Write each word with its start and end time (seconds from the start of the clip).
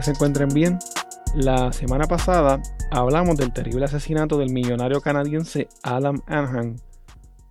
Que 0.00 0.04
se 0.04 0.12
encuentren 0.12 0.48
bien. 0.48 0.78
La 1.34 1.74
semana 1.74 2.06
pasada 2.06 2.62
hablamos 2.90 3.36
del 3.36 3.52
terrible 3.52 3.84
asesinato 3.84 4.38
del 4.38 4.50
millonario 4.50 5.02
canadiense 5.02 5.68
Adam 5.82 6.22
Anhan, 6.26 6.76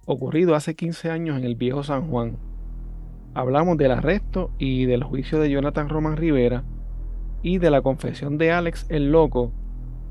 ocurrido 0.08 0.56
hace 0.56 0.74
15 0.74 1.12
años 1.12 1.38
en 1.38 1.44
el 1.44 1.54
viejo 1.54 1.84
San 1.84 2.10
Juan. 2.10 2.38
Hablamos 3.36 3.78
del 3.78 3.92
arresto 3.92 4.50
y 4.58 4.86
del 4.86 5.04
juicio 5.04 5.40
de 5.40 5.52
Jonathan 5.52 5.90
Roman 5.90 6.18
Rivera 6.18 6.64
y 7.44 7.60
de 7.60 7.70
la 7.70 7.84
confesión 7.84 8.40
de 8.40 8.52
Alex 8.52 8.88
el 8.90 9.12
Loco, 9.12 9.52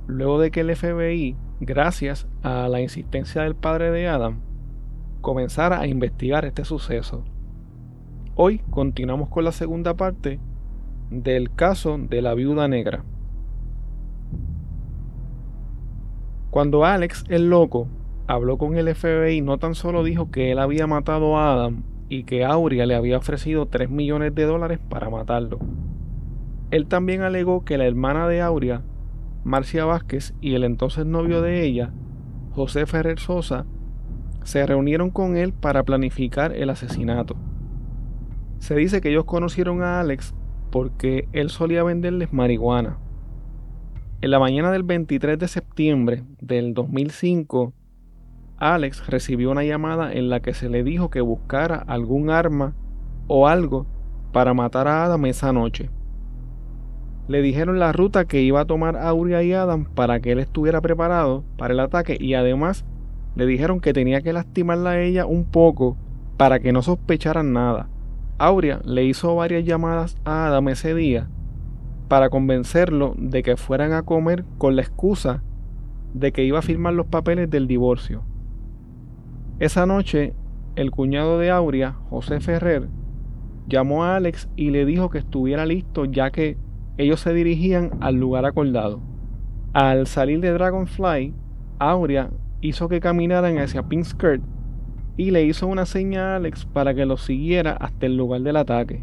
luego 0.06 0.39
de 0.39 0.52
que 0.52 0.61
el 0.61 0.77
FBI, 0.77 1.36
gracias 1.59 2.28
a 2.45 2.69
la 2.69 2.80
insistencia 2.80 3.42
del 3.42 3.56
padre 3.56 3.91
de 3.91 4.06
Adam, 4.06 4.42
comenzara 5.23 5.80
a 5.80 5.89
investigar 5.89 6.45
este 6.45 6.64
suceso. 6.64 7.25
Hoy 8.36 8.58
continuamos 8.70 9.28
con 9.28 9.42
la 9.42 9.50
segunda 9.50 9.97
parte 9.97 10.39
del 11.11 11.55
caso 11.55 11.98
de 11.98 12.23
la 12.23 12.34
viuda 12.34 12.69
negra. 12.69 13.05
Cuando 16.51 16.84
Alex 16.84 17.25
el 17.28 17.51
loco 17.51 17.89
habló 18.27 18.59
con 18.59 18.77
el 18.77 18.95
FBI, 18.95 19.41
no 19.42 19.59
tan 19.59 19.75
solo 19.75 20.03
dijo 20.03 20.31
que 20.31 20.53
él 20.53 20.59
había 20.59 20.86
matado 20.86 21.36
a 21.36 21.53
Adam 21.53 21.83
y 22.09 22.25
que 22.25 22.45
Aurea 22.45 22.86
le 22.86 22.95
había 22.95 23.19
ofrecido 23.19 23.67
3 23.67 23.91
millones 23.91 24.34
de 24.34 24.45
dólares 24.45 24.79
para 24.89 25.11
matarlo. 25.11 25.59
Él 26.70 26.86
también 26.86 27.23
alegó 27.23 27.64
que 27.64 27.79
la 27.79 27.86
hermana 27.86 28.29
de 28.29 28.41
Aurea, 28.41 28.83
Marcia 29.45 29.84
Vázquez, 29.84 30.34
y 30.41 30.55
el 30.55 30.64
entonces 30.64 31.06
novio 31.06 31.41
de 31.41 31.64
ella, 31.64 31.92
José 32.53 32.86
Ferrer 32.86 33.19
Sosa, 33.19 33.67
se 34.42 34.67
reunieron 34.67 35.11
con 35.11 35.36
él 35.36 35.53
para 35.53 35.83
planificar 35.83 36.55
el 36.55 36.70
asesinato. 36.70 37.36
Se 38.59 38.75
dice 38.75 39.01
que 39.01 39.11
ellos 39.11 39.25
conocieron 39.25 39.83
a 39.83 40.01
Alex 40.01 40.34
porque 40.79 41.29
él 41.33 41.51
solía 41.51 41.83
venderles 41.83 42.33
marihuana. 42.33 42.98
En 44.21 44.31
la 44.31 44.39
mañana 44.39 44.71
del 44.71 44.85
23 44.85 45.37
de 45.37 45.48
septiembre 45.48 46.23
del 46.41 46.73
2005, 46.73 47.73
Alex 48.59 49.09
recibió 49.09 49.51
una 49.51 49.65
llamada 49.65 50.12
en 50.12 50.29
la 50.29 50.39
que 50.39 50.55
se 50.55 50.69
le 50.69 50.85
dijo 50.85 51.11
que 51.11 51.20
buscara 51.20 51.79
algún 51.79 52.31
arma 52.31 52.77
o 53.27 53.48
algo 53.48 53.89
para 54.33 54.55
matar 54.55 54.87
a 54.87 55.05
Adam 55.05 55.27
esa 55.27 55.53
noche. 55.53 55.91
Le 57.27 57.42
dijeron 57.42 57.81
la 57.81 57.91
ruta 57.91 58.27
que 58.27 58.41
iba 58.41 58.61
a 58.61 58.67
tomar 58.67 58.97
Aurea 58.98 59.42
y 59.42 59.55
Adam 59.55 59.85
para 59.85 60.20
que 60.20 60.31
él 60.31 60.39
estuviera 60.39 60.81
preparado 60.81 61.42
para 61.57 61.75
el 61.75 61.81
ataque 61.81 62.17
y 62.20 62.35
además 62.35 62.85
le 63.35 63.47
dijeron 63.47 63.81
que 63.81 63.92
tenía 63.92 64.20
que 64.20 64.33
lastimarla 64.33 64.91
a 64.91 65.01
ella 65.01 65.27
un 65.27 65.45
poco 65.45 65.97
para 66.37 66.61
que 66.61 66.70
no 66.70 66.83
sospecharan 66.83 67.53
nada. 67.53 67.89
Aurea 68.39 68.81
le 68.84 69.05
hizo 69.05 69.35
varias 69.35 69.64
llamadas 69.64 70.17
a 70.24 70.46
Adam 70.46 70.68
ese 70.68 70.95
día 70.95 71.29
para 72.07 72.30
convencerlo 72.30 73.14
de 73.18 73.42
que 73.42 73.57
fueran 73.57 73.92
a 73.92 74.02
comer 74.02 74.45
con 74.58 74.77
la 74.77 74.83
excusa 74.83 75.42
de 76.14 76.33
que 76.33 76.45
iba 76.45 76.61
a 76.61 76.63
firmar 76.63 76.95
los 76.95 77.07
papeles 77.07 77.51
del 77.51 77.67
divorcio. 77.67 78.23
Esa 79.58 79.86
noche, 79.86 80.35
el 80.77 80.92
cuñado 80.92 81.39
de 81.39 81.51
Aurea, 81.51 81.96
José 82.11 82.40
Ferrer, 82.40 82.89
llamó 83.67 84.05
a 84.05 84.14
Alex 84.14 84.48
y 84.55 84.70
le 84.70 84.86
dijo 84.86 85.11
que 85.11 85.18
estuviera 85.18 85.67
listo 85.67 86.05
ya 86.05 86.30
que 86.30 86.57
ellos 86.96 87.20
se 87.20 87.34
dirigían 87.34 87.90
al 88.01 88.14
lugar 88.14 88.46
acordado. 88.46 89.01
Al 89.73 90.07
salir 90.07 90.40
de 90.40 90.52
Dragonfly, 90.52 91.34
Aurea 91.80 92.30
hizo 92.61 92.89
que 92.89 93.01
caminaran 93.01 93.58
hacia 93.58 93.83
Pink 93.83 94.05
Skirt 94.05 94.42
y 95.18 95.33
le 95.33 95.42
hizo 95.42 95.67
una 95.67 95.84
seña 95.84 96.33
a 96.33 96.36
Alex 96.36 96.64
para 96.64 96.95
que 96.95 97.05
lo 97.05 97.17
siguiera 97.17 97.73
hasta 97.73 98.06
el 98.06 98.17
lugar 98.17 98.40
del 98.42 98.56
ataque. 98.56 99.02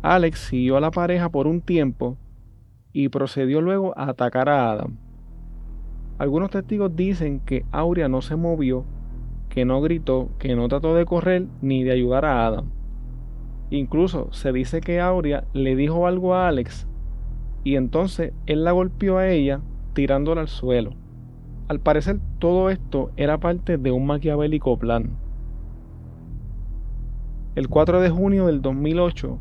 Alex 0.00 0.38
siguió 0.38 0.78
a 0.78 0.80
la 0.80 0.90
pareja 0.90 1.28
por 1.28 1.46
un 1.46 1.60
tiempo 1.60 2.16
y 2.94 3.10
procedió 3.10 3.60
luego 3.60 3.96
a 3.98 4.08
atacar 4.08 4.48
a 4.48 4.72
Adam. 4.72 4.96
Algunos 6.16 6.50
testigos 6.50 6.96
dicen 6.96 7.40
que 7.40 7.66
Aurea 7.70 8.08
no 8.08 8.22
se 8.22 8.34
movió, 8.34 8.86
que 9.50 9.66
no 9.66 9.82
gritó, 9.82 10.30
que 10.38 10.56
no 10.56 10.66
trató 10.68 10.94
de 10.94 11.04
correr 11.04 11.46
ni 11.60 11.84
de 11.84 11.92
ayudar 11.92 12.24
a 12.24 12.46
Adam. 12.46 12.70
Incluso 13.68 14.32
se 14.32 14.52
dice 14.52 14.80
que 14.80 15.00
Aurea 15.00 15.44
le 15.52 15.76
dijo 15.76 16.06
algo 16.06 16.34
a 16.34 16.48
Alex 16.48 16.88
y 17.62 17.76
entonces 17.76 18.32
él 18.46 18.64
la 18.64 18.72
golpeó 18.72 19.18
a 19.18 19.28
ella 19.28 19.60
tirándola 19.92 20.40
al 20.40 20.48
suelo. 20.48 20.94
Al 21.68 21.80
parecer 21.80 22.18
todo 22.38 22.70
esto 22.70 23.10
era 23.18 23.38
parte 23.38 23.76
de 23.76 23.90
un 23.90 24.06
maquiavélico 24.06 24.78
plan. 24.78 25.10
El 27.54 27.68
4 27.68 28.00
de 28.00 28.08
junio 28.08 28.46
del 28.46 28.62
2008, 28.62 29.38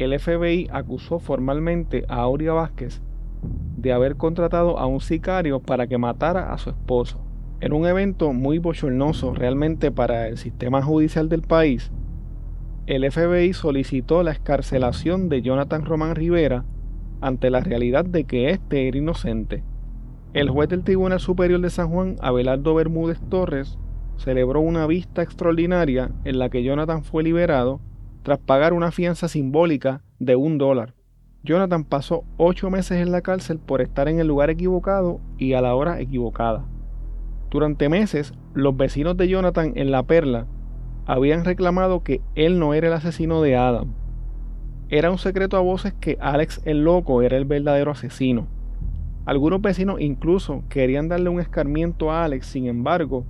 el 0.00 0.18
FBI 0.18 0.68
acusó 0.72 1.20
formalmente 1.20 2.04
a 2.08 2.16
Aurea 2.16 2.52
Vázquez 2.52 3.00
de 3.76 3.92
haber 3.92 4.16
contratado 4.16 4.78
a 4.78 4.86
un 4.86 5.00
sicario 5.00 5.60
para 5.60 5.86
que 5.86 5.98
matara 5.98 6.52
a 6.52 6.58
su 6.58 6.70
esposo. 6.70 7.20
En 7.60 7.72
un 7.72 7.86
evento 7.86 8.32
muy 8.32 8.58
bochornoso 8.58 9.32
realmente 9.34 9.92
para 9.92 10.26
el 10.26 10.36
sistema 10.36 10.82
judicial 10.82 11.28
del 11.28 11.42
país, 11.42 11.92
el 12.86 13.08
FBI 13.08 13.52
solicitó 13.52 14.24
la 14.24 14.32
escarcelación 14.32 15.28
de 15.28 15.42
Jonathan 15.42 15.84
Román 15.84 16.16
Rivera 16.16 16.64
ante 17.20 17.50
la 17.50 17.60
realidad 17.60 18.04
de 18.04 18.24
que 18.24 18.50
éste 18.50 18.88
era 18.88 18.98
inocente. 18.98 19.62
El 20.34 20.50
juez 20.50 20.68
del 20.68 20.84
Tribunal 20.84 21.20
Superior 21.20 21.58
de 21.60 21.70
San 21.70 21.88
Juan, 21.88 22.16
Abelardo 22.20 22.74
Bermúdez 22.74 23.18
Torres, 23.30 23.78
celebró 24.18 24.60
una 24.60 24.86
vista 24.86 25.22
extraordinaria 25.22 26.10
en 26.24 26.38
la 26.38 26.50
que 26.50 26.62
Jonathan 26.62 27.02
fue 27.02 27.22
liberado 27.22 27.80
tras 28.22 28.38
pagar 28.38 28.74
una 28.74 28.92
fianza 28.92 29.26
simbólica 29.26 30.02
de 30.18 30.36
un 30.36 30.58
dólar. 30.58 30.92
Jonathan 31.44 31.84
pasó 31.84 32.24
ocho 32.36 32.68
meses 32.68 32.98
en 32.98 33.10
la 33.10 33.22
cárcel 33.22 33.58
por 33.58 33.80
estar 33.80 34.06
en 34.06 34.20
el 34.20 34.26
lugar 34.26 34.50
equivocado 34.50 35.18
y 35.38 35.54
a 35.54 35.62
la 35.62 35.74
hora 35.74 35.98
equivocada. 35.98 36.66
Durante 37.50 37.88
meses, 37.88 38.34
los 38.52 38.76
vecinos 38.76 39.16
de 39.16 39.28
Jonathan 39.28 39.72
en 39.76 39.90
La 39.90 40.02
Perla 40.02 40.46
habían 41.06 41.46
reclamado 41.46 42.02
que 42.02 42.20
él 42.34 42.58
no 42.58 42.74
era 42.74 42.88
el 42.88 42.92
asesino 42.92 43.40
de 43.40 43.56
Adam. 43.56 43.94
Era 44.90 45.10
un 45.10 45.16
secreto 45.16 45.56
a 45.56 45.60
voces 45.60 45.94
que 45.94 46.18
Alex 46.20 46.60
el 46.66 46.84
Loco 46.84 47.22
era 47.22 47.38
el 47.38 47.46
verdadero 47.46 47.92
asesino. 47.92 48.57
Algunos 49.28 49.60
vecinos 49.60 50.00
incluso 50.00 50.64
querían 50.70 51.08
darle 51.08 51.28
un 51.28 51.38
escarmiento 51.38 52.10
a 52.10 52.24
Alex, 52.24 52.46
sin 52.46 52.66
embargo, 52.66 53.26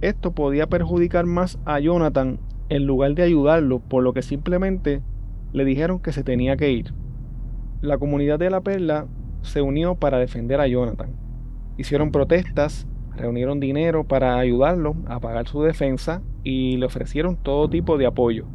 esto 0.00 0.32
podía 0.32 0.66
perjudicar 0.66 1.26
más 1.26 1.58
a 1.66 1.78
Jonathan 1.78 2.40
en 2.70 2.86
lugar 2.86 3.12
de 3.14 3.24
ayudarlo, 3.24 3.80
por 3.80 4.02
lo 4.02 4.14
que 4.14 4.22
simplemente 4.22 5.02
le 5.52 5.66
dijeron 5.66 5.98
que 5.98 6.12
se 6.12 6.24
tenía 6.24 6.56
que 6.56 6.72
ir. 6.72 6.94
La 7.82 7.98
comunidad 7.98 8.38
de 8.38 8.48
La 8.48 8.62
Perla 8.62 9.08
se 9.42 9.60
unió 9.60 9.94
para 9.94 10.16
defender 10.16 10.58
a 10.58 10.68
Jonathan. 10.68 11.10
Hicieron 11.76 12.12
protestas, 12.12 12.88
reunieron 13.14 13.60
dinero 13.60 14.04
para 14.04 14.38
ayudarlo 14.38 14.96
a 15.04 15.20
pagar 15.20 15.46
su 15.48 15.60
defensa 15.60 16.22
y 16.42 16.78
le 16.78 16.86
ofrecieron 16.86 17.36
todo 17.36 17.68
tipo 17.68 17.98
de 17.98 18.06
apoyo. 18.06 18.46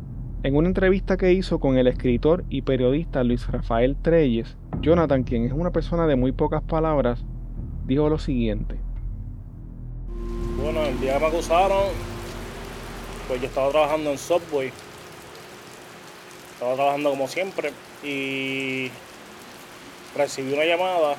En 0.48 0.56
una 0.56 0.70
entrevista 0.70 1.18
que 1.18 1.34
hizo 1.34 1.60
con 1.60 1.78
el 1.78 1.88
escritor 1.88 2.46
y 2.50 2.62
periodista 2.62 3.22
Luis 3.22 3.46
Rafael 3.48 3.98
Treyes, 4.02 4.56
Jonathan, 4.80 5.24
quien 5.24 5.44
es 5.44 5.52
una 5.52 5.72
persona 5.72 6.08
de 6.08 6.16
muy 6.16 6.32
pocas 6.32 6.64
palabras, 6.64 7.20
dijo 7.86 8.08
lo 8.08 8.18
siguiente. 8.18 8.78
Bueno, 10.56 10.86
el 10.86 10.98
día 11.02 11.16
que 11.16 11.20
me 11.20 11.26
acusaron, 11.26 11.88
pues 13.28 13.42
yo 13.42 13.48
estaba 13.48 13.72
trabajando 13.72 14.12
en 14.12 14.18
Subway. 14.18 14.72
Estaba 16.54 16.76
trabajando 16.76 17.10
como 17.10 17.28
siempre 17.28 17.74
y 18.02 18.90
recibí 20.16 20.54
una 20.54 20.64
llamada 20.64 21.18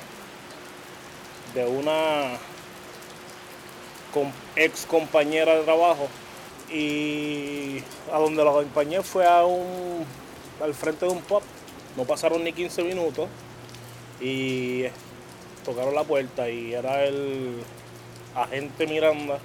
de 1.53 1.67
una 1.67 2.31
ex 4.55 4.87
compañera 4.87 5.53
de 5.53 5.65
trabajo 5.65 6.07
y 6.71 7.81
a 8.11 8.19
donde 8.19 8.43
los 8.43 8.55
acompañé 8.55 9.01
fue 9.01 9.25
a 9.25 9.45
un, 9.45 10.05
al 10.61 10.73
frente 10.73 11.05
de 11.05 11.11
un 11.11 11.21
pub. 11.21 11.41
No 11.97 12.03
pasaron 12.05 12.43
ni 12.43 12.53
15 12.53 12.83
minutos 12.83 13.27
y 14.21 14.83
tocaron 15.65 15.95
la 15.95 16.03
puerta 16.03 16.49
y 16.49 16.73
era 16.73 17.03
el 17.03 17.61
agente 18.35 18.87
Miranda 18.87 19.39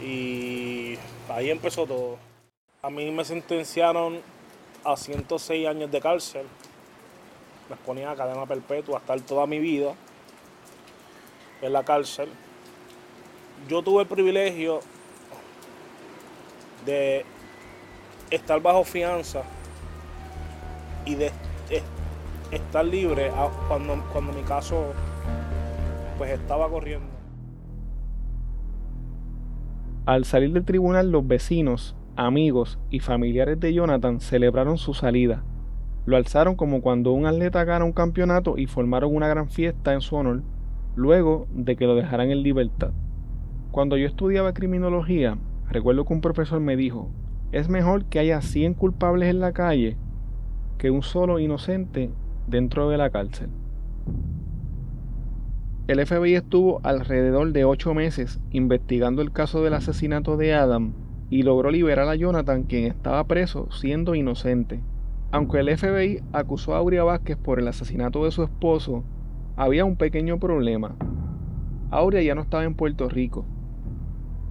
y 0.00 0.98
ahí 1.28 1.50
empezó 1.50 1.86
todo. 1.86 2.18
A 2.82 2.90
mí 2.90 3.10
me 3.10 3.24
sentenciaron 3.24 4.20
a 4.84 4.96
106 4.96 5.66
años 5.66 5.90
de 5.90 6.00
cárcel. 6.00 6.46
Me 7.68 7.76
ponía 7.76 8.10
a 8.10 8.16
cadena 8.16 8.46
perpetua 8.46 8.98
hasta 8.98 9.16
toda 9.16 9.46
mi 9.46 9.58
vida 9.58 9.94
en 11.62 11.72
la 11.72 11.84
cárcel. 11.84 12.28
Yo 13.68 13.82
tuve 13.82 14.02
el 14.02 14.08
privilegio 14.08 14.80
de 16.86 17.24
estar 18.30 18.62
bajo 18.62 18.84
fianza 18.84 19.42
y 21.04 21.16
de 21.16 21.30
estar 22.50 22.84
libre 22.84 23.30
cuando, 23.68 24.02
cuando 24.12 24.32
mi 24.32 24.42
caso 24.42 24.92
pues 26.16 26.30
estaba 26.30 26.68
corriendo. 26.68 27.06
Al 30.06 30.24
salir 30.24 30.52
del 30.52 30.64
tribunal 30.64 31.10
los 31.10 31.26
vecinos, 31.26 31.96
amigos 32.14 32.78
y 32.90 33.00
familiares 33.00 33.58
de 33.58 33.74
Jonathan 33.74 34.20
celebraron 34.20 34.78
su 34.78 34.94
salida. 34.94 35.42
Lo 36.06 36.16
alzaron 36.16 36.54
como 36.54 36.80
cuando 36.80 37.12
un 37.12 37.26
atleta 37.26 37.64
gana 37.64 37.84
un 37.84 37.92
campeonato 37.92 38.56
y 38.56 38.66
formaron 38.66 39.14
una 39.14 39.26
gran 39.26 39.50
fiesta 39.50 39.92
en 39.92 40.00
su 40.00 40.14
honor, 40.14 40.42
luego 40.94 41.48
de 41.50 41.74
que 41.74 41.86
lo 41.86 41.96
dejaran 41.96 42.30
en 42.30 42.44
libertad. 42.44 42.92
Cuando 43.72 43.96
yo 43.96 44.06
estudiaba 44.06 44.54
criminología, 44.54 45.36
recuerdo 45.68 46.04
que 46.04 46.14
un 46.14 46.20
profesor 46.20 46.60
me 46.60 46.76
dijo, 46.76 47.10
es 47.52 47.68
mejor 47.68 48.04
que 48.06 48.18
haya 48.18 48.40
100 48.40 48.74
culpables 48.74 49.30
en 49.30 49.40
la 49.40 49.52
calle 49.52 49.96
que 50.78 50.90
un 50.90 51.02
solo 51.02 51.38
inocente 51.38 52.10
dentro 52.46 52.88
de 52.90 52.98
la 52.98 53.10
cárcel. 53.10 53.48
El 55.88 56.04
FBI 56.04 56.34
estuvo 56.34 56.80
alrededor 56.82 57.52
de 57.52 57.64
ocho 57.64 57.94
meses 57.94 58.40
investigando 58.50 59.22
el 59.22 59.30
caso 59.30 59.62
del 59.62 59.74
asesinato 59.74 60.36
de 60.36 60.52
Adam 60.52 60.94
y 61.30 61.42
logró 61.44 61.70
liberar 61.70 62.08
a 62.08 62.16
Jonathan, 62.16 62.64
quien 62.64 62.86
estaba 62.86 63.24
preso 63.24 63.70
siendo 63.70 64.14
inocente. 64.14 64.80
Aunque 65.30 65.60
el 65.60 65.76
FBI 65.76 66.22
acusó 66.32 66.74
a 66.74 66.78
Aurea 66.78 67.04
Vázquez 67.04 67.36
por 67.36 67.58
el 67.58 67.68
asesinato 67.68 68.24
de 68.24 68.30
su 68.30 68.42
esposo, 68.42 69.04
había 69.56 69.84
un 69.84 69.96
pequeño 69.96 70.38
problema. 70.38 70.96
Aurea 71.90 72.22
ya 72.22 72.34
no 72.34 72.42
estaba 72.42 72.64
en 72.64 72.74
Puerto 72.74 73.08
Rico. 73.08 73.44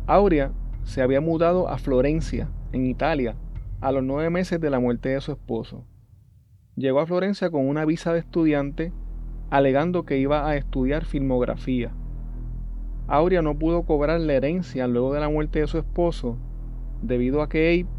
Aurea 0.07 0.51
se 0.85 1.01
había 1.01 1.19
mudado 1.19 1.67
a 1.67 1.77
Florencia, 1.77 2.49
en 2.71 2.85
Italia, 2.85 3.35
a 3.81 3.91
los 3.91 4.03
nueve 4.03 4.29
meses 4.29 4.61
de 4.61 4.69
la 4.69 4.79
muerte 4.79 5.09
de 5.09 5.19
su 5.19 5.33
esposo. 5.33 5.83
Llegó 6.75 6.99
a 6.99 7.05
Florencia 7.05 7.49
con 7.49 7.67
una 7.67 7.83
visa 7.85 8.13
de 8.13 8.19
estudiante, 8.19 8.93
alegando 9.49 10.05
que 10.05 10.17
iba 10.17 10.47
a 10.47 10.55
estudiar 10.55 11.03
filmografía. 11.05 11.91
Aurea 13.07 13.41
no 13.41 13.57
pudo 13.57 13.83
cobrar 13.83 14.19
la 14.21 14.33
herencia 14.33 14.87
luego 14.87 15.13
de 15.13 15.19
la 15.19 15.29
muerte 15.29 15.59
de 15.59 15.67
su 15.67 15.77
esposo, 15.77 16.37
debido 17.01 17.41
a 17.41 17.49
que 17.49 17.67
Abe 17.67 17.89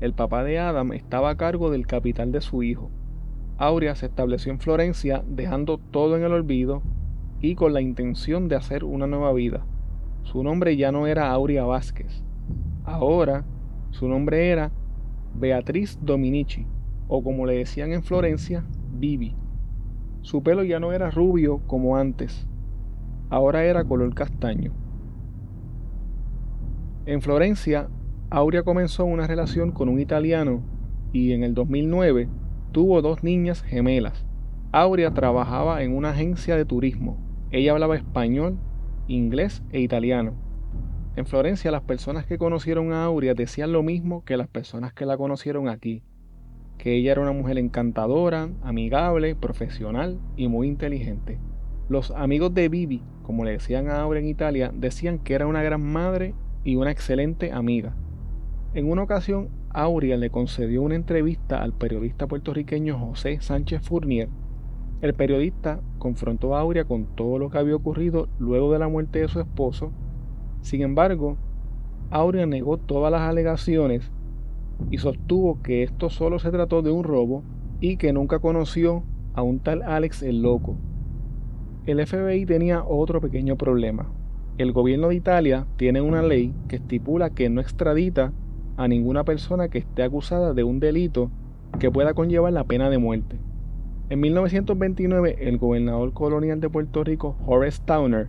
el 0.00 0.14
papá 0.14 0.42
de 0.42 0.58
Adam 0.58 0.92
estaba 0.92 1.30
a 1.30 1.36
cargo 1.36 1.70
del 1.70 1.86
capital 1.86 2.32
de 2.32 2.40
su 2.40 2.64
hijo. 2.64 2.90
Aurea 3.56 3.94
se 3.94 4.06
estableció 4.06 4.50
en 4.50 4.58
Florencia 4.58 5.22
dejando 5.28 5.78
todo 5.78 6.16
en 6.16 6.24
el 6.24 6.32
olvido 6.32 6.82
y 7.40 7.54
con 7.54 7.72
la 7.72 7.80
intención 7.80 8.48
de 8.48 8.56
hacer 8.56 8.82
una 8.82 9.06
nueva 9.06 9.32
vida. 9.32 9.64
Su 10.22 10.42
nombre 10.42 10.76
ya 10.76 10.90
no 10.90 11.06
era 11.06 11.30
Aurea 11.30 11.64
Vázquez. 11.64 12.24
Ahora 12.84 13.44
su 13.90 14.08
nombre 14.08 14.50
era 14.50 14.72
Beatriz 15.34 15.98
Dominici, 16.02 16.66
o 17.08 17.22
como 17.22 17.46
le 17.46 17.54
decían 17.54 17.92
en 17.92 18.02
Florencia, 18.02 18.64
Bibi. 18.92 19.36
Su 20.22 20.42
pelo 20.42 20.64
ya 20.64 20.80
no 20.80 20.92
era 20.92 21.10
rubio 21.10 21.58
como 21.66 21.96
antes, 21.96 22.48
ahora 23.30 23.64
era 23.64 23.84
color 23.84 24.14
castaño. 24.14 24.72
En 27.06 27.22
Florencia, 27.22 27.88
Aurea 28.30 28.62
comenzó 28.62 29.04
una 29.04 29.26
relación 29.26 29.72
con 29.72 29.88
un 29.88 30.00
italiano 30.00 30.62
y 31.12 31.32
en 31.32 31.44
el 31.44 31.54
2009 31.54 32.28
tuvo 32.72 33.02
dos 33.02 33.22
niñas 33.22 33.62
gemelas. 33.62 34.24
Aurea 34.72 35.12
trabajaba 35.12 35.82
en 35.82 35.94
una 35.94 36.10
agencia 36.10 36.56
de 36.56 36.64
turismo. 36.64 37.18
Ella 37.50 37.72
hablaba 37.72 37.96
español, 37.96 38.58
inglés 39.06 39.62
e 39.70 39.80
italiano. 39.80 40.34
En 41.14 41.26
Florencia 41.26 41.70
las 41.70 41.82
personas 41.82 42.24
que 42.24 42.38
conocieron 42.38 42.92
a 42.92 43.04
Aurea 43.04 43.34
decían 43.34 43.72
lo 43.72 43.82
mismo 43.82 44.24
que 44.24 44.38
las 44.38 44.48
personas 44.48 44.94
que 44.94 45.04
la 45.04 45.18
conocieron 45.18 45.68
aquí, 45.68 46.02
que 46.78 46.94
ella 46.96 47.12
era 47.12 47.20
una 47.20 47.32
mujer 47.32 47.58
encantadora, 47.58 48.48
amigable, 48.62 49.34
profesional 49.36 50.18
y 50.36 50.48
muy 50.48 50.68
inteligente. 50.68 51.38
Los 51.90 52.12
amigos 52.12 52.54
de 52.54 52.70
Bibi, 52.70 53.02
como 53.22 53.44
le 53.44 53.52
decían 53.52 53.88
a 53.88 54.00
Aurea 54.00 54.22
en 54.22 54.28
Italia, 54.28 54.72
decían 54.74 55.18
que 55.18 55.34
era 55.34 55.46
una 55.46 55.62
gran 55.62 55.82
madre 55.82 56.34
y 56.64 56.76
una 56.76 56.90
excelente 56.90 57.52
amiga. 57.52 57.94
En 58.72 58.90
una 58.90 59.02
ocasión, 59.02 59.50
Aurea 59.68 60.16
le 60.16 60.30
concedió 60.30 60.80
una 60.80 60.94
entrevista 60.94 61.62
al 61.62 61.74
periodista 61.74 62.26
puertorriqueño 62.26 62.98
José 62.98 63.38
Sánchez 63.42 63.82
Fournier. 63.82 64.30
El 65.02 65.12
periodista 65.12 65.82
confrontó 65.98 66.56
a 66.56 66.60
Aurea 66.60 66.84
con 66.84 67.04
todo 67.14 67.38
lo 67.38 67.50
que 67.50 67.58
había 67.58 67.76
ocurrido 67.76 68.28
luego 68.38 68.72
de 68.72 68.78
la 68.78 68.88
muerte 68.88 69.18
de 69.18 69.28
su 69.28 69.40
esposo. 69.40 69.92
Sin 70.62 70.80
embargo, 70.82 71.36
Aurea 72.10 72.46
negó 72.46 72.78
todas 72.78 73.12
las 73.12 73.22
alegaciones 73.22 74.10
y 74.90 74.98
sostuvo 74.98 75.60
que 75.62 75.82
esto 75.82 76.08
solo 76.08 76.38
se 76.38 76.50
trató 76.50 76.82
de 76.82 76.90
un 76.90 77.04
robo 77.04 77.42
y 77.80 77.96
que 77.96 78.12
nunca 78.12 78.38
conoció 78.38 79.02
a 79.34 79.42
un 79.42 79.60
tal 79.60 79.82
Alex 79.82 80.22
el 80.22 80.42
Loco. 80.42 80.76
El 81.84 82.04
FBI 82.06 82.46
tenía 82.46 82.84
otro 82.84 83.20
pequeño 83.20 83.56
problema. 83.56 84.06
El 84.56 84.72
gobierno 84.72 85.08
de 85.08 85.16
Italia 85.16 85.66
tiene 85.76 86.00
una 86.00 86.22
ley 86.22 86.54
que 86.68 86.76
estipula 86.76 87.30
que 87.30 87.48
no 87.48 87.60
extradita 87.60 88.32
a 88.76 88.86
ninguna 88.86 89.24
persona 89.24 89.68
que 89.68 89.78
esté 89.78 90.02
acusada 90.02 90.54
de 90.54 90.62
un 90.64 90.78
delito 90.78 91.30
que 91.78 91.90
pueda 91.90 92.14
conllevar 92.14 92.52
la 92.52 92.64
pena 92.64 92.88
de 92.88 92.98
muerte. 92.98 93.36
En 94.10 94.20
1929, 94.20 95.38
el 95.40 95.58
gobernador 95.58 96.12
colonial 96.12 96.60
de 96.60 96.68
Puerto 96.68 97.02
Rico, 97.02 97.36
Horace 97.46 97.82
Towner, 97.84 98.28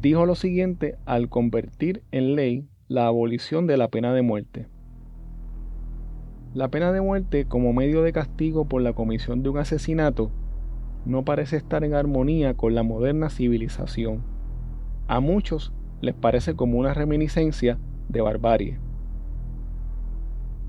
dijo 0.00 0.26
lo 0.26 0.34
siguiente 0.34 0.96
al 1.06 1.28
convertir 1.28 2.02
en 2.12 2.34
ley 2.34 2.68
la 2.88 3.06
abolición 3.06 3.66
de 3.66 3.76
la 3.76 3.88
pena 3.88 4.12
de 4.12 4.22
muerte. 4.22 4.68
La 6.54 6.68
pena 6.68 6.92
de 6.92 7.00
muerte 7.00 7.46
como 7.46 7.72
medio 7.72 8.02
de 8.02 8.12
castigo 8.12 8.66
por 8.66 8.82
la 8.82 8.92
comisión 8.92 9.42
de 9.42 9.48
un 9.48 9.58
asesinato 9.58 10.30
no 11.04 11.24
parece 11.24 11.56
estar 11.56 11.84
en 11.84 11.94
armonía 11.94 12.54
con 12.54 12.74
la 12.74 12.82
moderna 12.82 13.30
civilización. 13.30 14.22
A 15.08 15.20
muchos 15.20 15.72
les 16.00 16.14
parece 16.14 16.54
como 16.54 16.78
una 16.78 16.94
reminiscencia 16.94 17.78
de 18.08 18.20
barbarie. 18.20 18.78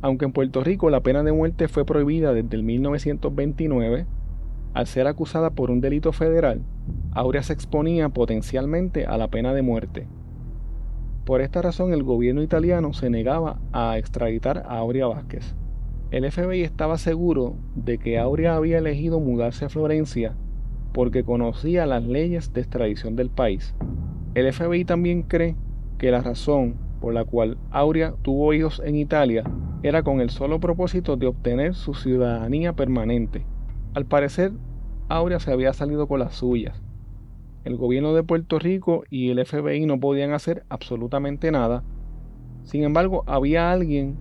Aunque 0.02 0.26
en 0.26 0.32
Puerto 0.32 0.64
Rico 0.64 0.90
la 0.90 1.02
pena 1.02 1.24
de 1.24 1.32
muerte 1.32 1.68
fue 1.68 1.86
prohibida 1.86 2.34
desde 2.34 2.56
el 2.56 2.64
1929, 2.64 4.06
al 4.78 4.86
ser 4.86 5.08
acusada 5.08 5.50
por 5.50 5.72
un 5.72 5.82
delito 5.82 6.12
federal, 6.12 6.62
Aurea 7.12 7.42
se 7.42 7.52
exponía 7.52 8.10
potencialmente 8.10 9.08
a 9.08 9.18
la 9.18 9.28
pena 9.28 9.56
de 9.56 9.64
muerte. 9.64 10.08
Por 11.26 11.42
esta 11.42 11.64
razón 11.64 11.94
el 11.94 12.04
gobierno 12.04 12.44
italiano 12.44 12.94
se 12.94 13.10
negaba 13.10 13.60
a 13.74 13.98
extraditar 13.98 14.60
a 14.68 14.78
Aurea 14.78 15.08
Vázquez. 15.08 15.56
El 16.12 16.32
FBI 16.32 16.62
estaba 16.62 17.00
seguro 17.00 17.56
de 17.74 17.98
que 17.98 18.20
Aurea 18.20 18.56
había 18.56 18.78
elegido 18.78 19.20
mudarse 19.20 19.66
a 19.66 19.70
Florencia 19.70 20.36
porque 20.94 21.24
conocía 21.24 21.88
las 21.88 22.04
leyes 22.04 22.54
de 22.54 22.62
extradición 22.62 23.16
del 23.16 23.32
país. 23.32 23.74
El 24.36 24.54
FBI 24.54 24.86
también 24.86 25.24
cree 25.24 25.56
que 25.98 26.12
la 26.12 26.22
razón 26.22 26.76
por 27.02 27.16
la 27.16 27.26
cual 27.26 27.58
Aurea 27.72 28.14
tuvo 28.22 28.54
hijos 28.54 28.80
en 28.86 28.96
Italia 28.96 29.44
era 29.82 30.04
con 30.04 30.22
el 30.22 30.30
solo 30.30 30.60
propósito 30.60 31.18
de 31.18 31.26
obtener 31.26 31.74
su 31.74 31.96
ciudadanía 31.96 32.74
permanente. 32.74 33.44
Al 33.96 34.06
parecer, 34.06 34.52
Aurea 35.10 35.40
se 35.40 35.52
había 35.52 35.74
salido 35.74 36.08
con 36.08 36.20
las 36.20 36.36
suyas. 36.36 36.82
El 37.64 37.78
gobierno 37.78 38.14
de 38.14 38.24
Puerto 38.24 38.60
Rico 38.60 39.04
y 39.10 39.30
el 39.30 39.46
FBI 39.46 39.86
no 39.86 40.00
podían 40.00 40.34
hacer 40.34 40.66
absolutamente 40.70 41.52
nada. 41.52 41.84
Sin 42.64 42.84
embargo, 42.84 43.24
había 43.28 43.72
alguien 43.72 44.18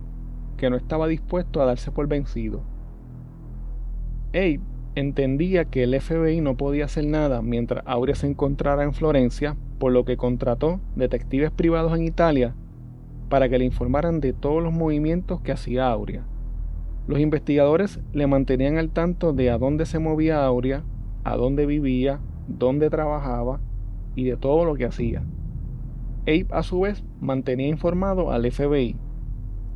que 0.57 0.69
no 0.69 0.75
estaba 0.75 1.07
dispuesto 1.07 1.61
a 1.61 1.65
darse 1.65 1.91
por 1.91 2.07
vencido. 2.07 2.61
Abe 4.33 4.61
entendía 4.95 5.65
que 5.65 5.83
el 5.83 5.99
FBI 5.99 6.41
no 6.41 6.57
podía 6.57 6.85
hacer 6.85 7.05
nada 7.05 7.41
mientras 7.41 7.83
Aurea 7.85 8.15
se 8.15 8.27
encontrara 8.27 8.83
en 8.83 8.93
Florencia, 8.93 9.55
por 9.79 9.91
lo 9.91 10.05
que 10.05 10.17
contrató 10.17 10.79
detectives 10.95 11.51
privados 11.51 11.95
en 11.95 12.03
Italia 12.03 12.55
para 13.29 13.49
que 13.49 13.59
le 13.59 13.65
informaran 13.65 14.19
de 14.19 14.33
todos 14.33 14.63
los 14.63 14.73
movimientos 14.73 15.41
que 15.41 15.51
hacía 15.51 15.87
Aurea. 15.89 16.25
Los 17.07 17.19
investigadores 17.19 18.01
le 18.11 18.27
mantenían 18.27 18.77
al 18.77 18.89
tanto 18.89 19.31
de 19.31 19.49
a 19.49 19.57
dónde 19.57 19.85
se 19.85 19.97
movía 19.97 20.45
Aurea, 20.45 20.83
a 21.23 21.37
dónde 21.37 21.65
vivía, 21.65 22.19
dónde 22.49 22.89
trabajaba 22.89 23.61
y 24.13 24.25
de 24.25 24.35
todo 24.35 24.65
lo 24.65 24.75
que 24.75 24.85
hacía. 24.85 25.23
Abe 26.23 26.47
a 26.49 26.63
su 26.63 26.81
vez 26.81 27.05
mantenía 27.21 27.69
informado 27.69 28.31
al 28.31 28.51
FBI. 28.51 28.97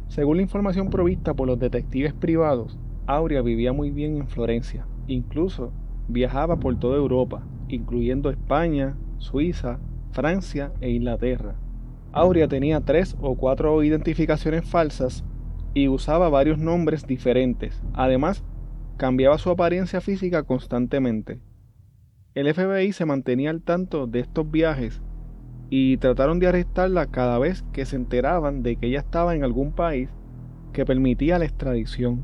Según 0.10 0.38
la 0.38 0.44
información 0.44 0.90
provista 0.90 1.34
por 1.34 1.48
los 1.48 1.58
detectives 1.58 2.14
privados, 2.14 2.78
Aurea 3.08 3.42
vivía 3.42 3.72
muy 3.72 3.92
bien 3.92 4.18
en 4.18 4.28
Florencia, 4.28 4.86
incluso 5.08 5.72
viajaba 6.10 6.58
por 6.60 6.78
toda 6.80 6.98
Europa, 6.98 7.48
incluyendo 7.70 8.30
España, 8.30 8.98
Suiza, 9.20 9.80
Francia 10.12 10.74
e 10.82 10.90
Inglaterra. 10.90 11.56
Aurea 12.12 12.50
tenía 12.50 12.82
tres 12.82 13.16
o 13.22 13.36
cuatro 13.36 13.82
identificaciones 13.84 14.66
falsas 14.66 15.24
y 15.74 15.88
usaba 15.88 16.30
varios 16.30 16.60
nombres 16.60 17.08
diferentes. 17.08 17.82
Además, 17.94 18.44
cambiaba 18.98 19.38
su 19.38 19.50
apariencia 19.50 20.02
física 20.02 20.44
constantemente. 20.44 21.40
El 22.34 22.54
FBI 22.54 22.94
se 22.94 23.06
mantenía 23.06 23.50
al 23.50 23.62
tanto 23.62 24.08
de 24.08 24.22
estos 24.22 24.50
viajes 24.50 25.02
y 25.70 25.98
trataron 25.98 26.40
de 26.40 26.48
arrestarla 26.48 27.08
cada 27.08 27.40
vez 27.40 27.64
que 27.74 27.86
se 27.86 27.96
enteraban 27.96 28.64
de 28.64 28.76
que 28.76 28.88
ella 28.88 29.00
estaba 29.00 29.36
en 29.36 29.44
algún 29.44 29.72
país 29.72 30.10
que 30.74 30.86
permitía 30.86 31.40
la 31.40 31.46
extradición. 31.46 32.24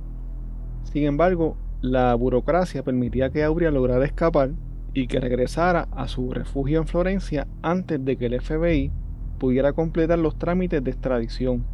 Sin 0.83 1.03
embargo, 1.03 1.57
la 1.81 2.15
burocracia 2.15 2.83
permitía 2.83 3.29
que 3.29 3.43
Aurea 3.43 3.71
lograra 3.71 4.05
escapar 4.05 4.51
y 4.93 5.07
que 5.07 5.19
regresara 5.19 5.87
a 5.91 6.07
su 6.07 6.31
refugio 6.31 6.79
en 6.79 6.87
Florencia 6.87 7.47
antes 7.61 8.03
de 8.03 8.17
que 8.17 8.27
el 8.27 8.41
FBI 8.41 8.91
pudiera 9.37 9.73
completar 9.73 10.19
los 10.19 10.37
trámites 10.37 10.83
de 10.83 10.91
extradición. 10.91 11.65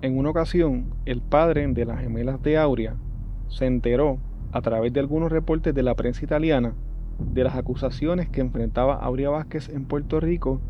En 0.00 0.16
una 0.16 0.30
ocasión, 0.30 0.94
el 1.06 1.20
padre 1.20 1.66
de 1.66 1.84
las 1.84 2.00
gemelas 2.00 2.40
de 2.40 2.56
Aurea 2.56 2.94
se 3.48 3.66
enteró 3.66 4.18
a 4.52 4.62
través 4.62 4.92
de 4.92 5.00
algunos 5.00 5.32
reportes 5.32 5.74
de 5.74 5.82
la 5.82 5.96
prensa 5.96 6.24
italiana, 6.24 6.74
de 7.18 7.42
las 7.42 7.56
acusaciones 7.56 8.28
que 8.28 8.40
enfrentaba 8.40 8.94
Aurea 8.94 9.30
Vázquez 9.30 9.68
en 9.68 9.86
Puerto 9.86 10.20
Rico, 10.20 10.60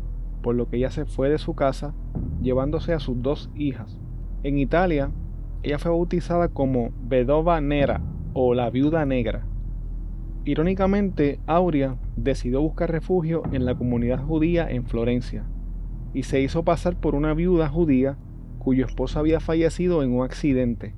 por 0.41 0.55
lo 0.55 0.67
que 0.67 0.77
ella 0.77 0.89
se 0.89 1.05
fue 1.05 1.29
de 1.29 1.37
su 1.37 1.53
casa, 1.53 1.93
llevándose 2.41 2.91
a 2.91 2.99
sus 2.99 3.21
dos 3.21 3.51
hijas. 3.53 3.99
En 4.41 4.57
Italia, 4.57 5.11
ella 5.61 5.77
fue 5.77 5.91
bautizada 5.91 6.47
como 6.47 6.89
Vedova 7.03 7.61
Nera 7.61 8.01
o 8.33 8.55
la 8.55 8.71
Viuda 8.71 9.05
Negra. 9.05 9.45
Irónicamente, 10.43 11.39
Aurea 11.45 11.97
decidió 12.15 12.61
buscar 12.61 12.91
refugio 12.91 13.43
en 13.51 13.65
la 13.65 13.75
comunidad 13.75 14.23
judía 14.23 14.67
en 14.71 14.85
Florencia 14.85 15.43
y 16.15 16.23
se 16.23 16.41
hizo 16.41 16.63
pasar 16.63 16.95
por 16.95 17.13
una 17.13 17.35
viuda 17.35 17.69
judía 17.69 18.17
cuyo 18.59 18.85
esposo 18.85 19.17
había 19.17 19.39
fallecido 19.39 20.03
en 20.03 20.11
un 20.11 20.23
accidente. 20.23 20.93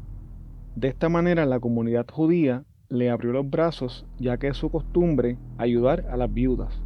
De 0.75 0.89
esta 0.89 1.07
manera 1.07 1.45
la 1.45 1.59
comunidad 1.59 2.05
judía 2.11 2.63
le 2.89 3.09
abrió 3.09 3.31
los 3.31 3.49
brazos 3.49 4.05
ya 4.19 4.37
que 4.37 4.49
es 4.49 4.57
su 4.57 4.69
costumbre 4.69 5.37
ayudar 5.57 6.05
a 6.09 6.17
las 6.17 6.33
viudas. 6.33 6.81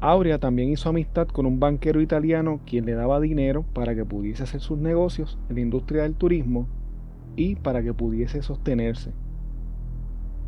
Aurea 0.00 0.38
también 0.38 0.68
hizo 0.70 0.88
amistad 0.88 1.28
con 1.28 1.46
un 1.46 1.60
banquero 1.60 2.00
italiano 2.00 2.60
quien 2.66 2.86
le 2.86 2.92
daba 2.92 3.20
dinero 3.20 3.64
para 3.72 3.94
que 3.94 4.04
pudiese 4.04 4.42
hacer 4.42 4.60
sus 4.60 4.78
negocios 4.78 5.38
en 5.48 5.56
la 5.56 5.60
industria 5.60 6.02
del 6.02 6.14
turismo 6.14 6.66
y 7.36 7.54
para 7.56 7.82
que 7.82 7.94
pudiese 7.94 8.42
sostenerse. 8.42 9.12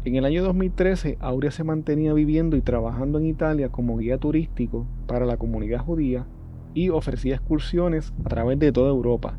En 0.04 0.16
el 0.16 0.24
año 0.24 0.42
2013, 0.42 1.16
Aurea 1.20 1.50
se 1.50 1.64
mantenía 1.64 2.12
viviendo 2.12 2.56
y 2.56 2.60
trabajando 2.60 3.18
en 3.18 3.26
Italia 3.26 3.70
como 3.70 3.96
guía 3.96 4.18
turístico 4.18 4.86
para 5.06 5.24
la 5.24 5.38
comunidad 5.38 5.80
judía 5.80 6.26
y 6.74 6.90
ofrecía 6.90 7.36
excursiones 7.36 8.12
a 8.24 8.28
través 8.28 8.58
de 8.58 8.72
toda 8.72 8.90
Europa. 8.90 9.38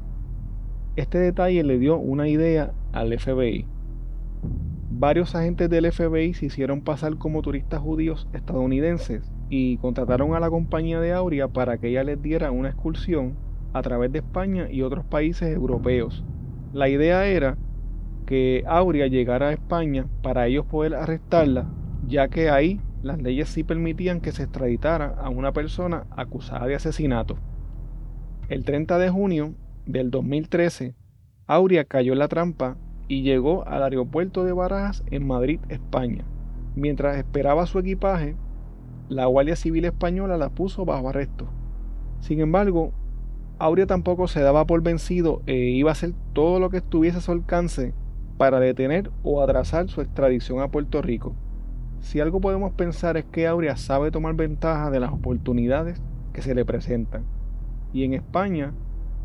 Este 0.96 1.20
detalle 1.20 1.64
le 1.64 1.78
dio 1.78 1.98
una 1.98 2.28
idea 2.28 2.72
al 2.94 3.18
FBI. 3.18 3.68
Varios 4.92 5.36
agentes 5.36 5.70
del 5.70 5.92
FBI 5.92 6.34
se 6.34 6.46
hicieron 6.46 6.82
pasar 6.82 7.18
como 7.18 7.42
turistas 7.42 7.82
judíos 7.82 8.30
estadounidenses 8.34 9.30
y 9.50 9.78
contrataron 9.78 10.34
a 10.34 10.40
la 10.40 10.50
compañía 10.50 11.02
de 11.02 11.12
Aurea 11.12 11.50
para 11.50 11.78
que 11.78 11.90
ella 11.90 12.06
les 12.06 12.22
diera 12.22 12.52
una 12.52 12.70
excursión 12.70 13.36
a 13.74 13.82
través 13.82 14.12
de 14.14 14.20
España 14.20 14.72
y 14.72 14.84
otros 14.84 15.04
países 15.04 15.54
europeos. 15.54 16.24
La 16.72 16.88
idea 16.88 17.28
era 17.28 17.58
que 18.26 18.64
Aurea 18.68 19.08
llegara 19.08 19.50
a 19.50 19.54
España 19.54 20.08
para 20.24 20.48
ellos 20.48 20.66
poder 20.66 20.96
arrestarla, 20.96 21.68
ya 22.08 22.30
que 22.30 22.50
ahí 22.50 22.80
las 23.06 23.22
leyes 23.22 23.50
sí 23.50 23.64
permitían 23.64 24.20
que 24.20 24.32
se 24.32 24.42
extraditara 24.42 25.14
a 25.22 25.30
una 25.30 25.54
persona 25.54 26.08
acusada 26.10 26.66
de 26.66 26.74
asesinato. 26.74 27.38
El 28.50 28.66
30 28.66 28.98
de 28.98 29.12
junio 29.12 29.54
del 29.86 30.10
2013, 30.10 30.96
Aurea 31.46 31.86
cayó 31.86 32.14
en 32.14 32.20
la 32.20 32.28
trampa 32.28 32.78
y 33.08 33.22
llegó 33.22 33.64
al 33.68 33.84
aeropuerto 33.84 34.44
de 34.44 34.54
Barajas 34.54 35.04
en 35.12 35.28
Madrid, 35.28 35.60
España. 35.70 36.26
Mientras 36.76 37.18
esperaba 37.18 37.68
su 37.68 37.78
equipaje, 37.78 38.36
la 39.08 39.28
Guardia 39.28 39.56
Civil 39.56 39.86
Española 39.86 40.36
la 40.38 40.50
puso 40.50 40.84
bajo 40.84 41.10
arresto. 41.10 41.48
Sin 42.22 42.40
embargo, 42.40 42.92
Aurea 43.60 43.86
tampoco 43.86 44.28
se 44.28 44.42
daba 44.42 44.66
por 44.66 44.82
vencido 44.82 45.44
e 45.46 45.56
iba 45.56 45.92
a 45.92 45.94
hacer 45.94 46.14
todo 46.34 46.60
lo 46.60 46.72
que 46.72 46.78
estuviese 46.78 47.20
a 47.20 47.22
su 47.22 47.32
alcance 47.32 47.94
para 48.40 48.60
detener 48.60 49.12
o 49.22 49.44
atrasar 49.44 49.90
su 49.90 50.02
extradición 50.02 50.60
a 50.62 50.70
Puerto 50.70 51.04
Rico. 51.04 51.36
Si 52.06 52.20
algo 52.20 52.40
podemos 52.40 52.72
pensar 52.74 53.18
es 53.18 53.26
que 53.26 53.48
Aurea 53.48 53.78
sabe 53.78 54.12
tomar 54.12 54.36
ventaja 54.36 54.92
de 54.92 55.00
las 55.00 55.12
oportunidades 55.12 56.00
que 56.34 56.44
se 56.44 56.54
le 56.54 56.64
presentan. 56.64 57.24
Y 57.94 58.04
en 58.04 58.14
España 58.14 58.74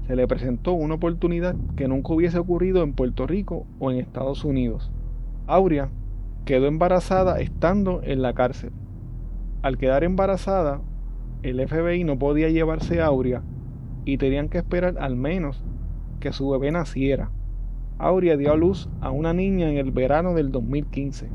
se 0.07 0.17
le 0.17 0.27
presentó 0.27 0.73
una 0.73 0.95
oportunidad 0.95 1.55
que 1.77 1.89
nunca 1.89 2.15
hubiese 2.15 2.39
ocurrido 2.39 2.83
en 2.83 2.95
Puerto 2.95 3.27
Rico 3.27 3.67
o 3.81 3.91
en 3.91 3.99
Estados 3.99 4.47
Unidos. 4.47 4.91
Aurea 5.47 5.91
quedó 6.47 6.69
embarazada 6.69 7.39
estando 7.41 8.01
en 8.03 8.23
la 8.23 8.33
cárcel. 8.33 8.73
Al 9.61 9.77
quedar 9.77 10.03
embarazada, 10.03 10.81
el 11.43 11.61
FBI 11.69 12.05
no 12.05 12.19
podía 12.19 12.49
llevarse 12.49 13.03
a 13.03 13.07
Aurea 13.09 13.43
y 14.07 14.17
tenían 14.17 14.49
que 14.49 14.57
esperar 14.57 14.97
al 15.01 15.17
menos 15.17 15.63
que 16.19 16.33
su 16.33 16.49
bebé 16.49 16.73
naciera. 16.73 17.31
Aurea 17.99 18.39
dio 18.39 18.53
a 18.53 18.57
luz 18.57 18.89
a 19.03 19.11
una 19.11 19.35
niña 19.35 19.69
en 19.69 19.77
el 19.77 19.91
verano 19.91 20.33
del 20.33 20.51
2015. 20.51 21.29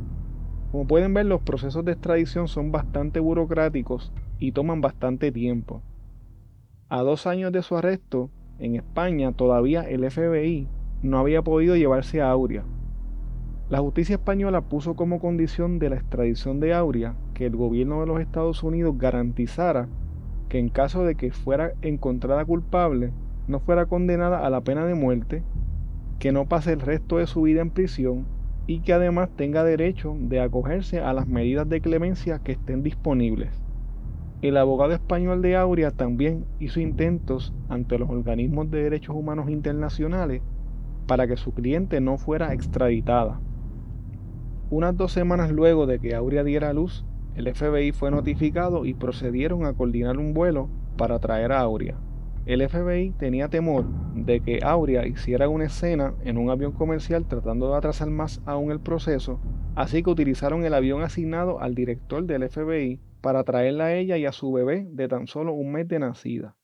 Como 0.76 0.88
pueden 0.88 1.14
ver, 1.14 1.26
los 1.26 1.40
procesos 1.40 1.86
de 1.86 1.94
extradición 1.94 2.50
son 2.50 2.74
bastante 2.74 3.22
burocráticos 3.22 4.12
y 4.40 4.52
toman 4.52 4.82
bastante 4.82 5.32
tiempo. 5.32 5.82
A 6.90 7.02
dos 7.02 7.28
años 7.28 7.54
de 7.54 7.64
su 7.64 7.78
arresto, 7.78 8.30
en 8.60 8.76
España 8.76 9.32
todavía 9.32 9.84
el 9.84 10.04
FBI 10.12 10.68
no 11.02 11.20
había 11.20 11.42
podido 11.44 11.78
llevarse 11.78 12.22
a 12.22 12.30
Aurea. 12.30 12.66
La 13.70 13.80
justicia 13.80 14.16
española 14.16 14.60
puso 14.60 14.98
como 14.98 15.22
condición 15.22 15.80
de 15.80 15.92
la 15.92 15.96
extradición 15.96 16.60
de 16.60 16.74
Aurea 16.74 17.16
que 17.34 17.46
el 17.46 17.56
gobierno 17.56 18.02
de 18.02 18.08
los 18.08 18.20
Estados 18.20 18.62
Unidos 18.62 18.98
garantizara 18.98 19.88
que 20.50 20.60
en 20.60 20.68
caso 20.68 21.06
de 21.06 21.16
que 21.16 21.32
fuera 21.32 21.72
encontrada 21.84 22.44
culpable, 22.44 23.14
no 23.48 23.62
fuera 23.62 23.86
condenada 23.86 24.46
a 24.46 24.50
la 24.50 24.60
pena 24.60 24.86
de 24.86 24.96
muerte 24.96 25.42
que 26.20 26.34
no 26.34 26.50
pase 26.50 26.74
el 26.74 26.82
resto 26.82 27.20
de 27.20 27.28
su 27.28 27.44
vida 27.44 27.62
en 27.62 27.70
prisión 27.70 28.35
y 28.68 28.80
que 28.80 28.94
además 28.94 29.30
tenga 29.36 29.64
derecho 29.64 30.16
de 30.20 30.40
acogerse 30.40 31.00
a 31.00 31.14
las 31.14 31.28
medidas 31.28 31.70
de 31.70 31.82
clemencia 31.82 32.40
que 32.40 32.54
estén 32.54 32.84
disponibles. 32.84 33.62
El 34.42 34.58
abogado 34.58 34.94
español 34.94 35.42
de 35.42 35.56
Aurea 35.56 35.92
también 35.92 36.46
hizo 36.60 36.80
intentos 36.80 37.54
ante 37.70 37.98
los 37.98 38.10
organismos 38.10 38.70
de 38.70 38.84
derechos 38.84 39.16
humanos 39.16 39.50
internacionales 39.50 40.42
para 41.08 41.28
que 41.28 41.38
su 41.38 41.54
cliente 41.54 42.02
no 42.02 42.18
fuera 42.18 42.54
extraditada. 42.54 43.40
Unas 44.70 44.98
dos 44.98 45.12
semanas 45.12 45.52
luego 45.52 45.86
de 45.86 46.00
que 46.00 46.16
Aurea 46.16 46.44
diera 46.44 46.74
luz, 46.74 47.06
el 47.36 47.54
FBI 47.54 47.92
fue 47.92 48.12
notificado 48.12 48.86
y 48.86 48.94
procedieron 48.94 49.66
a 49.66 49.74
coordinar 49.74 50.18
un 50.18 50.34
vuelo 50.34 50.70
para 50.98 51.20
traer 51.20 51.52
a 51.52 51.62
Aurea. 51.62 51.98
El 52.46 52.62
FBI 52.68 53.12
tenía 53.18 53.50
temor 53.50 53.86
de 54.14 54.40
que 54.40 54.60
Aurea 54.62 55.08
hiciera 55.08 55.50
una 55.50 55.66
escena 55.66 56.14
en 56.24 56.38
un 56.38 56.52
avión 56.52 56.74
comercial 56.74 57.26
tratando 57.28 57.72
de 57.72 57.78
atrasar 57.78 58.12
más 58.12 58.40
aún 58.46 58.70
el 58.70 58.80
proceso, 58.80 59.40
así 59.76 60.04
que 60.04 60.12
utilizaron 60.12 60.64
el 60.64 60.76
avión 60.76 61.02
asignado 61.02 61.60
al 61.60 61.74
director 61.74 62.24
del 62.24 62.48
FBI 62.48 63.00
para 63.22 63.44
traerla 63.44 63.86
a 63.86 63.96
ella 63.96 64.18
y 64.18 64.28
a 64.28 64.32
su 64.32 64.52
bebé 64.52 64.86
de 64.92 65.08
tan 65.08 65.26
solo 65.26 65.54
un 65.54 65.72
mes 65.72 65.88
de 65.88 65.98
nacida. 65.98 66.56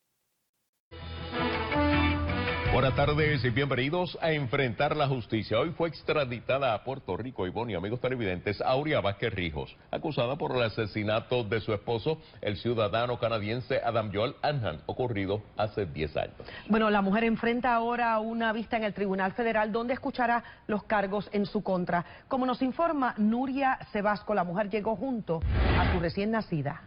Buenas 2.82 2.98
tardes 2.98 3.46
y 3.46 3.52
bienvenidos 3.52 4.18
a 4.24 4.32
Enfrentar 4.32 4.98
la 4.98 5.08
Justicia. 5.08 5.60
Hoy 5.60 5.70
fue 5.70 5.88
extraditada 5.88 6.74
a 6.74 6.84
Puerto 6.84 7.16
Rico, 7.16 7.46
y 7.46 7.76
amigos 7.76 8.02
televidentes, 8.02 8.60
Aurea 8.60 9.02
Vázquez 9.02 9.32
Rijos, 9.36 9.78
acusada 9.92 10.36
por 10.36 10.56
el 10.56 10.64
asesinato 10.64 11.44
de 11.44 11.62
su 11.62 11.76
esposo, 11.76 12.20
el 12.42 12.58
ciudadano 12.58 13.20
canadiense 13.20 13.80
Adam 13.86 14.10
Joel 14.12 14.34
Anhan, 14.42 14.82
ocurrido 14.88 15.44
hace 15.58 15.86
10 15.86 16.18
años. 16.18 16.34
Bueno, 16.70 16.90
la 16.90 17.04
mujer 17.04 17.24
enfrenta 17.24 17.72
ahora 17.72 18.18
una 18.18 18.52
vista 18.52 18.78
en 18.78 18.84
el 18.86 18.96
Tribunal 18.96 19.34
Federal 19.34 19.72
donde 19.72 19.94
escuchará 19.94 20.44
los 20.66 20.82
cargos 20.86 21.30
en 21.34 21.46
su 21.46 21.62
contra. 21.62 22.04
Como 22.28 22.48
nos 22.48 22.64
informa 22.64 23.14
Nuria 23.20 23.78
Sebasco, 23.92 24.34
la 24.34 24.44
mujer 24.44 24.72
llegó 24.72 24.96
junto 24.96 25.40
a 25.78 25.94
su 25.94 26.00
recién 26.00 26.32
nacida. 26.32 26.82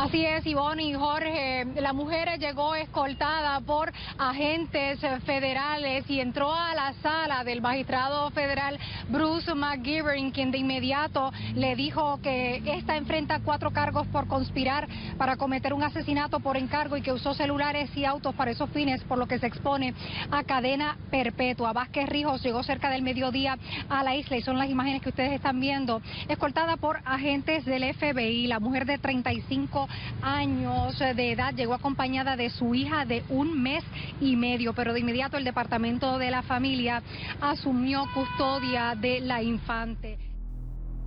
Así 0.00 0.24
es, 0.24 0.46
Ivonne 0.46 0.82
y 0.84 0.94
Jorge. 0.94 1.66
La 1.76 1.92
mujer 1.92 2.38
llegó 2.38 2.74
escoltada 2.74 3.60
por 3.60 3.92
agentes 4.16 4.98
federales 5.26 6.08
y 6.08 6.20
entró 6.20 6.54
a 6.54 6.74
la 6.74 6.94
sala 7.02 7.44
del 7.44 7.60
magistrado 7.60 8.30
federal 8.30 8.78
Bruce 9.10 9.54
McGivern, 9.54 10.30
quien 10.30 10.52
de 10.52 10.56
inmediato 10.56 11.30
le 11.54 11.76
dijo 11.76 12.18
que 12.22 12.62
esta 12.64 12.96
enfrenta 12.96 13.40
cuatro 13.40 13.72
cargos 13.72 14.06
por 14.06 14.26
conspirar 14.26 14.88
para 15.18 15.36
cometer 15.36 15.74
un 15.74 15.82
asesinato 15.82 16.40
por 16.40 16.56
encargo 16.56 16.96
y 16.96 17.02
que 17.02 17.12
usó 17.12 17.34
celulares 17.34 17.94
y 17.94 18.06
autos 18.06 18.34
para 18.34 18.52
esos 18.52 18.70
fines, 18.70 19.04
por 19.04 19.18
lo 19.18 19.26
que 19.26 19.38
se 19.38 19.48
expone 19.48 19.92
a 20.30 20.44
cadena 20.44 20.96
perpetua. 21.10 21.74
Vázquez 21.74 22.08
Rijos 22.08 22.42
llegó 22.42 22.62
cerca 22.62 22.88
del 22.88 23.02
mediodía 23.02 23.58
a 23.90 24.02
la 24.02 24.16
isla 24.16 24.38
y 24.38 24.42
son 24.42 24.56
las 24.56 24.70
imágenes 24.70 25.02
que 25.02 25.10
ustedes 25.10 25.32
están 25.32 25.60
viendo, 25.60 26.00
escoltada 26.26 26.78
por 26.78 27.02
agentes 27.04 27.66
del 27.66 27.84
FBI. 27.92 28.46
La 28.46 28.60
mujer 28.60 28.86
de 28.86 28.96
35 28.96 29.89
años 30.22 30.98
de 30.98 31.32
edad, 31.32 31.54
llegó 31.54 31.74
acompañada 31.74 32.36
de 32.36 32.50
su 32.50 32.74
hija 32.74 33.04
de 33.04 33.22
un 33.28 33.62
mes 33.62 33.84
y 34.20 34.36
medio, 34.36 34.72
pero 34.74 34.92
de 34.92 35.00
inmediato 35.00 35.36
el 35.36 35.44
departamento 35.44 36.18
de 36.18 36.30
la 36.30 36.42
familia 36.42 37.02
asumió 37.40 38.04
custodia 38.14 38.94
de 38.94 39.20
la 39.20 39.42
infante. 39.42 40.18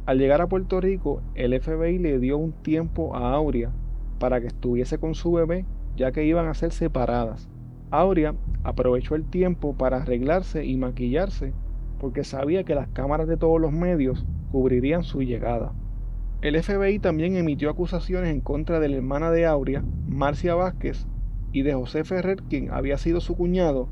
Al 0.06 0.18
llegar 0.18 0.42
a 0.42 0.48
Puerto 0.48 0.82
Rico, 0.82 1.22
el 1.34 1.60
FBI 1.60 1.98
le 1.98 2.20
dio 2.20 2.38
un 2.38 2.52
tiempo 2.62 3.16
a 3.16 3.34
Aurea 3.34 3.72
para 4.20 4.42
que 4.42 4.48
estuviese 4.48 4.98
con 4.98 5.16
su 5.16 5.32
bebé, 5.32 5.66
ya 5.96 6.12
que 6.12 6.25
iban 6.25 6.48
a 6.48 6.54
ser 6.54 6.72
separadas. 6.72 7.50
Aurea 7.90 8.36
aprovechó 8.63 9.16
el 9.16 9.25
tiempo 9.30 9.78
para 9.78 9.98
arreglarse 9.98 10.66
y 10.66 10.78
maquillarse, 10.78 11.54
porque 12.00 12.24
sabía 12.24 12.63
que 12.63 12.75
las 12.75 12.90
cámaras 12.90 13.28
de 13.28 13.38
todos 13.38 13.62
los 13.62 13.72
medios 13.72 14.25
cubrirían 14.52 15.04
su 15.04 15.22
llegada. 15.22 15.74
El 16.44 16.62
FBI 16.62 17.00
también 17.00 17.38
emitió 17.38 17.70
acusaciones 17.70 18.30
en 18.30 18.42
contra 18.42 18.82
de 18.82 18.90
la 18.90 18.98
hermana 18.98 19.32
de 19.32 19.46
Aurea, 19.46 19.82
Marcia 20.10 20.56
Vázquez, 20.56 21.08
y 21.54 21.62
de 21.62 21.74
José 21.74 22.04
Ferrer, 22.04 22.44
quien 22.50 22.70
había 22.70 22.98
sido 22.98 23.22
su 23.22 23.38
cuñado, 23.38 23.88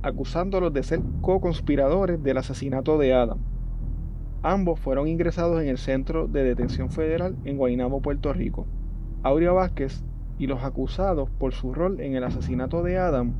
acusándolos 0.00 0.72
de 0.72 0.82
ser 0.82 1.02
co-conspiradores 1.20 2.22
del 2.22 2.38
asesinato 2.38 2.96
de 2.96 3.12
Adam. 3.12 3.40
Ambos 4.42 4.80
fueron 4.80 5.08
ingresados 5.08 5.60
en 5.60 5.68
el 5.68 5.76
Centro 5.76 6.26
de 6.26 6.42
Detención 6.42 6.88
Federal 6.88 7.36
en 7.44 7.58
Guaynabo, 7.58 8.00
Puerto 8.00 8.32
Rico. 8.32 8.66
Aurea 9.22 9.52
Vázquez 9.52 10.02
y 10.38 10.46
los 10.46 10.64
acusados 10.64 11.28
por 11.28 11.52
su 11.52 11.74
rol 11.74 12.00
en 12.00 12.14
el 12.14 12.24
asesinato 12.24 12.82
de 12.82 12.96
Adam 12.96 13.34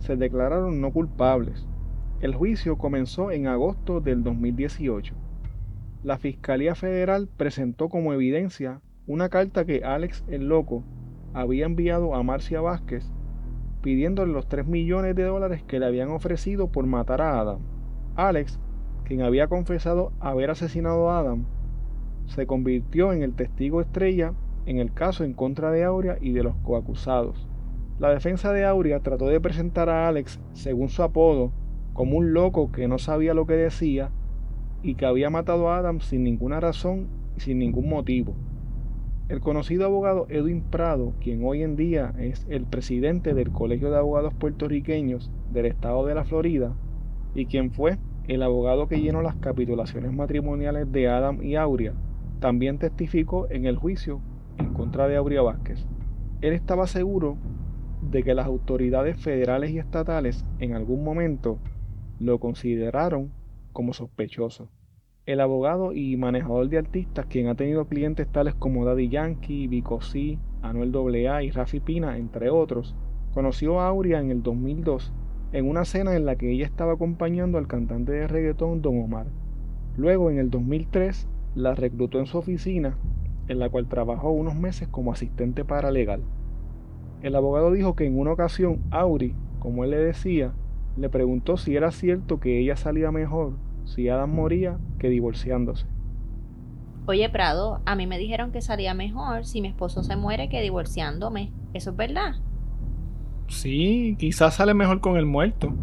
se 0.00 0.16
declararon 0.16 0.82
no 0.82 0.92
culpables. 0.92 1.66
El 2.20 2.34
juicio 2.34 2.76
comenzó 2.76 3.30
en 3.30 3.46
agosto 3.46 4.02
del 4.02 4.22
2018. 4.22 5.14
La 6.02 6.18
Fiscalía 6.18 6.74
Federal 6.74 7.28
presentó 7.36 7.88
como 7.88 8.12
evidencia 8.12 8.80
una 9.06 9.28
carta 9.28 9.64
que 9.64 9.84
Alex 9.84 10.24
el 10.26 10.48
Loco 10.48 10.82
había 11.32 11.64
enviado 11.64 12.16
a 12.16 12.24
Marcia 12.24 12.60
Vázquez 12.60 13.08
pidiéndole 13.82 14.32
los 14.32 14.48
3 14.48 14.66
millones 14.66 15.14
de 15.14 15.22
dólares 15.22 15.62
que 15.62 15.78
le 15.78 15.86
habían 15.86 16.10
ofrecido 16.10 16.72
por 16.72 16.86
matar 16.86 17.20
a 17.20 17.38
Adam. 17.38 17.60
Alex, 18.16 18.58
quien 19.04 19.22
había 19.22 19.46
confesado 19.46 20.12
haber 20.18 20.50
asesinado 20.50 21.08
a 21.08 21.20
Adam, 21.20 21.44
se 22.26 22.46
convirtió 22.46 23.12
en 23.12 23.22
el 23.22 23.34
testigo 23.34 23.80
estrella 23.80 24.34
en 24.66 24.78
el 24.78 24.92
caso 24.92 25.22
en 25.22 25.34
contra 25.34 25.70
de 25.70 25.84
Aurea 25.84 26.16
y 26.20 26.32
de 26.32 26.42
los 26.42 26.56
coacusados. 26.64 27.46
La 28.00 28.10
defensa 28.10 28.52
de 28.52 28.64
Aurea 28.64 29.00
trató 29.00 29.26
de 29.26 29.40
presentar 29.40 29.88
a 29.88 30.08
Alex, 30.08 30.40
según 30.52 30.88
su 30.88 31.04
apodo, 31.04 31.52
como 31.92 32.16
un 32.16 32.32
loco 32.32 32.72
que 32.72 32.88
no 32.88 32.98
sabía 32.98 33.34
lo 33.34 33.46
que 33.46 33.54
decía 33.54 34.10
y 34.82 34.94
que 34.94 35.06
había 35.06 35.30
matado 35.30 35.70
a 35.70 35.78
Adam 35.78 36.00
sin 36.00 36.24
ninguna 36.24 36.60
razón 36.60 37.08
y 37.36 37.40
sin 37.40 37.58
ningún 37.58 37.88
motivo. 37.88 38.34
El 39.28 39.40
conocido 39.40 39.86
abogado 39.86 40.26
Edwin 40.28 40.62
Prado, 40.62 41.14
quien 41.20 41.44
hoy 41.44 41.62
en 41.62 41.76
día 41.76 42.12
es 42.18 42.46
el 42.50 42.66
presidente 42.66 43.34
del 43.34 43.50
Colegio 43.50 43.90
de 43.90 43.96
Abogados 43.96 44.34
Puertorriqueños 44.34 45.30
del 45.52 45.66
estado 45.66 46.04
de 46.06 46.14
la 46.14 46.24
Florida, 46.24 46.74
y 47.34 47.46
quien 47.46 47.70
fue 47.70 47.98
el 48.28 48.42
abogado 48.42 48.88
que 48.88 49.00
llenó 49.00 49.22
las 49.22 49.36
capitulaciones 49.36 50.12
matrimoniales 50.12 50.90
de 50.92 51.08
Adam 51.08 51.42
y 51.42 51.56
Aurea, 51.56 51.94
también 52.40 52.78
testificó 52.78 53.48
en 53.50 53.64
el 53.66 53.76
juicio 53.76 54.20
en 54.58 54.74
contra 54.74 55.08
de 55.08 55.16
Aurea 55.16 55.42
Vázquez. 55.42 55.86
Él 56.40 56.52
estaba 56.52 56.86
seguro 56.86 57.38
de 58.10 58.22
que 58.22 58.34
las 58.34 58.46
autoridades 58.46 59.16
federales 59.16 59.70
y 59.70 59.78
estatales 59.78 60.44
en 60.58 60.74
algún 60.74 61.04
momento 61.04 61.58
lo 62.18 62.38
consideraron 62.38 63.30
como 63.72 63.92
sospechoso. 63.92 64.70
El 65.26 65.40
abogado 65.40 65.92
y 65.92 66.16
manejador 66.16 66.68
de 66.68 66.78
artistas, 66.78 67.26
quien 67.26 67.48
ha 67.48 67.54
tenido 67.54 67.86
clientes 67.86 68.26
tales 68.30 68.54
como 68.54 68.84
Daddy 68.84 69.08
Yankee, 69.08 69.68
Vico 69.68 70.00
C, 70.00 70.38
Anuel 70.62 70.94
AA 71.26 71.44
y 71.44 71.50
Rafi 71.50 71.80
Pina, 71.80 72.18
entre 72.18 72.50
otros, 72.50 72.94
conoció 73.32 73.80
a 73.80 73.88
Aurea 73.88 74.20
en 74.20 74.30
el 74.30 74.42
2002 74.42 75.12
en 75.52 75.68
una 75.68 75.84
cena 75.84 76.16
en 76.16 76.24
la 76.24 76.36
que 76.36 76.50
ella 76.50 76.64
estaba 76.64 76.94
acompañando 76.94 77.58
al 77.58 77.66
cantante 77.66 78.12
de 78.12 78.26
reggaetón 78.26 78.80
Don 78.80 78.98
Omar. 79.00 79.26
Luego, 79.96 80.30
en 80.30 80.38
el 80.38 80.50
2003, 80.50 81.28
la 81.54 81.74
reclutó 81.74 82.18
en 82.18 82.26
su 82.26 82.38
oficina, 82.38 82.96
en 83.48 83.58
la 83.58 83.68
cual 83.68 83.86
trabajó 83.86 84.30
unos 84.30 84.54
meses 84.54 84.88
como 84.88 85.12
asistente 85.12 85.64
paralegal. 85.64 86.22
El 87.20 87.36
abogado 87.36 87.70
dijo 87.70 87.94
que 87.94 88.06
en 88.06 88.18
una 88.18 88.32
ocasión 88.32 88.82
Auri, 88.90 89.34
como 89.58 89.84
él 89.84 89.90
le 89.90 89.98
decía, 89.98 90.54
le 90.96 91.08
preguntó 91.08 91.56
si 91.56 91.76
era 91.76 91.90
cierto 91.90 92.40
que 92.40 92.58
ella 92.58 92.76
salía 92.76 93.10
mejor 93.10 93.54
si 93.84 94.08
Adam 94.08 94.34
moría 94.34 94.78
que 94.98 95.08
divorciándose. 95.08 95.86
Oye, 97.06 97.28
Prado, 97.28 97.80
a 97.84 97.96
mí 97.96 98.06
me 98.06 98.18
dijeron 98.18 98.52
que 98.52 98.60
salía 98.60 98.94
mejor 98.94 99.44
si 99.44 99.60
mi 99.60 99.68
esposo 99.68 100.04
se 100.04 100.16
muere 100.16 100.48
que 100.48 100.60
divorciándome. 100.60 101.52
¿Eso 101.74 101.90
es 101.90 101.96
verdad? 101.96 102.34
Sí, 103.48 104.16
quizás 104.18 104.54
sale 104.54 104.72
mejor 104.72 105.00
con 105.00 105.16
el 105.16 105.26
muerto. 105.26 105.74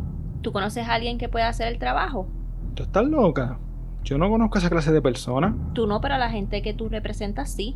¿Tú 0.41 0.52
conoces 0.52 0.88
a 0.88 0.93
alguien 0.93 1.17
que 1.17 1.28
pueda 1.28 1.50
hacer 1.50 1.67
el 1.67 1.78
trabajo? 1.78 2.28
¿Tú 2.74 2.84
estás 2.84 3.06
loca? 3.06 3.60
Yo 4.04 4.17
no 4.17 4.30
conozco 4.30 4.58
a 4.58 4.60
esa 4.60 4.69
clase 4.69 4.93
de 4.93 5.02
persona. 5.02 5.56
Tú 5.74 5.86
no, 5.86 6.00
pero 6.00 6.17
la 6.17 6.30
gente 6.30 6.62
que 6.62 6.74
tú 6.74 6.88
representas 6.88 7.52
sí. 7.52 7.76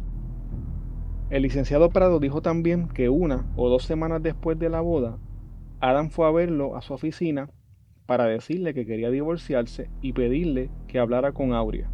El 1.30 1.43
licenciado 1.43 1.89
Prado 1.89 2.19
dijo 2.19 2.41
también 2.41 2.88
que 2.88 3.10
una 3.10 3.46
o 3.58 3.67
dos 3.67 3.84
semanas 3.84 4.24
después 4.24 4.58
de 4.58 4.69
la 4.69 4.80
boda, 4.80 5.17
Adam 5.86 6.10
fue 6.10 6.26
a 6.26 6.32
verlo 6.32 6.78
a 6.78 6.82
su 6.82 6.93
oficina 6.93 7.50
para 8.06 8.24
decirle 8.24 8.74
que 8.74 8.86
quería 8.86 9.12
divorciarse 9.12 9.89
y 10.00 10.13
pedirle 10.13 10.69
que 10.88 10.98
hablara 10.98 11.34
con 11.34 11.52
Aurea. 11.52 11.89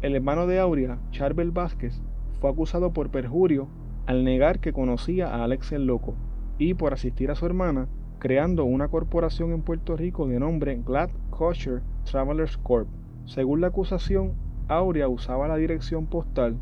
El 0.00 0.16
hermano 0.16 0.46
de 0.46 0.58
Aurea, 0.58 0.98
Charbel 1.10 1.50
Vázquez, 1.50 2.00
fue 2.40 2.48
acusado 2.48 2.94
por 2.94 3.10
perjurio 3.10 3.68
al 4.06 4.24
negar 4.24 4.60
que 4.60 4.72
conocía 4.72 5.28
a 5.28 5.44
Alex 5.44 5.72
el 5.72 5.84
Loco 5.84 6.14
y 6.56 6.72
por 6.72 6.94
asistir 6.94 7.30
a 7.30 7.34
su 7.34 7.44
hermana 7.44 7.86
creando 8.18 8.64
una 8.64 8.88
corporación 8.88 9.52
en 9.52 9.60
Puerto 9.60 9.94
Rico 9.94 10.26
de 10.26 10.40
nombre 10.40 10.80
Glad 10.82 11.10
Kosher 11.28 11.82
Travelers 12.10 12.56
Corp. 12.56 12.88
Según 13.26 13.60
la 13.60 13.66
acusación, 13.66 14.32
Aurea 14.68 15.08
usaba 15.08 15.48
la 15.48 15.56
dirección 15.56 16.06
postal 16.06 16.56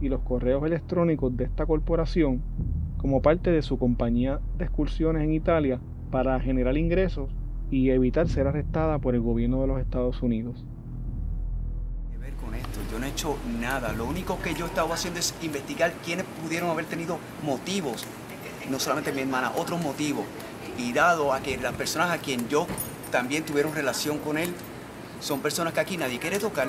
y 0.00 0.08
los 0.08 0.22
correos 0.22 0.64
electrónicos 0.64 1.36
de 1.36 1.44
esta 1.44 1.66
corporación 1.66 2.40
como 2.96 3.20
parte 3.20 3.50
de 3.50 3.60
su 3.60 3.78
compañía 3.78 4.40
de 4.56 4.64
excursiones 4.64 5.24
en 5.24 5.34
Italia 5.34 5.78
para 6.12 6.38
generar 6.40 6.76
ingresos 6.76 7.30
y 7.70 7.90
evitar 7.90 8.28
ser 8.28 8.46
arrestada 8.46 8.98
por 8.98 9.14
el 9.14 9.22
gobierno 9.22 9.62
de 9.62 9.66
los 9.66 9.80
Estados 9.80 10.22
Unidos. 10.22 10.62
ver 12.20 12.34
con 12.34 12.54
esto, 12.54 12.80
yo 12.92 12.98
no 12.98 13.06
he 13.06 13.08
hecho 13.08 13.36
nada. 13.58 13.94
Lo 13.94 14.04
único 14.04 14.38
que 14.40 14.54
yo 14.54 14.66
he 14.66 14.68
estado 14.68 14.92
haciendo 14.92 15.18
es 15.18 15.34
investigar 15.42 15.90
quiénes 16.04 16.26
pudieron 16.42 16.68
haber 16.68 16.84
tenido 16.84 17.18
motivos, 17.42 18.04
no 18.70 18.78
solamente 18.78 19.10
mi 19.10 19.22
hermana, 19.22 19.52
otros 19.56 19.80
motivos. 19.82 20.24
Y 20.78 20.92
dado 20.92 21.32
a 21.32 21.40
que 21.40 21.56
las 21.56 21.72
personas 21.72 22.10
a 22.10 22.18
quien 22.18 22.46
yo 22.48 22.66
también 23.10 23.44
tuvieron 23.44 23.74
relación 23.74 24.18
con 24.18 24.36
él, 24.36 24.52
son 25.20 25.40
personas 25.40 25.72
que 25.72 25.80
aquí 25.80 25.96
nadie 25.96 26.18
quiere 26.18 26.38
tocar 26.38 26.68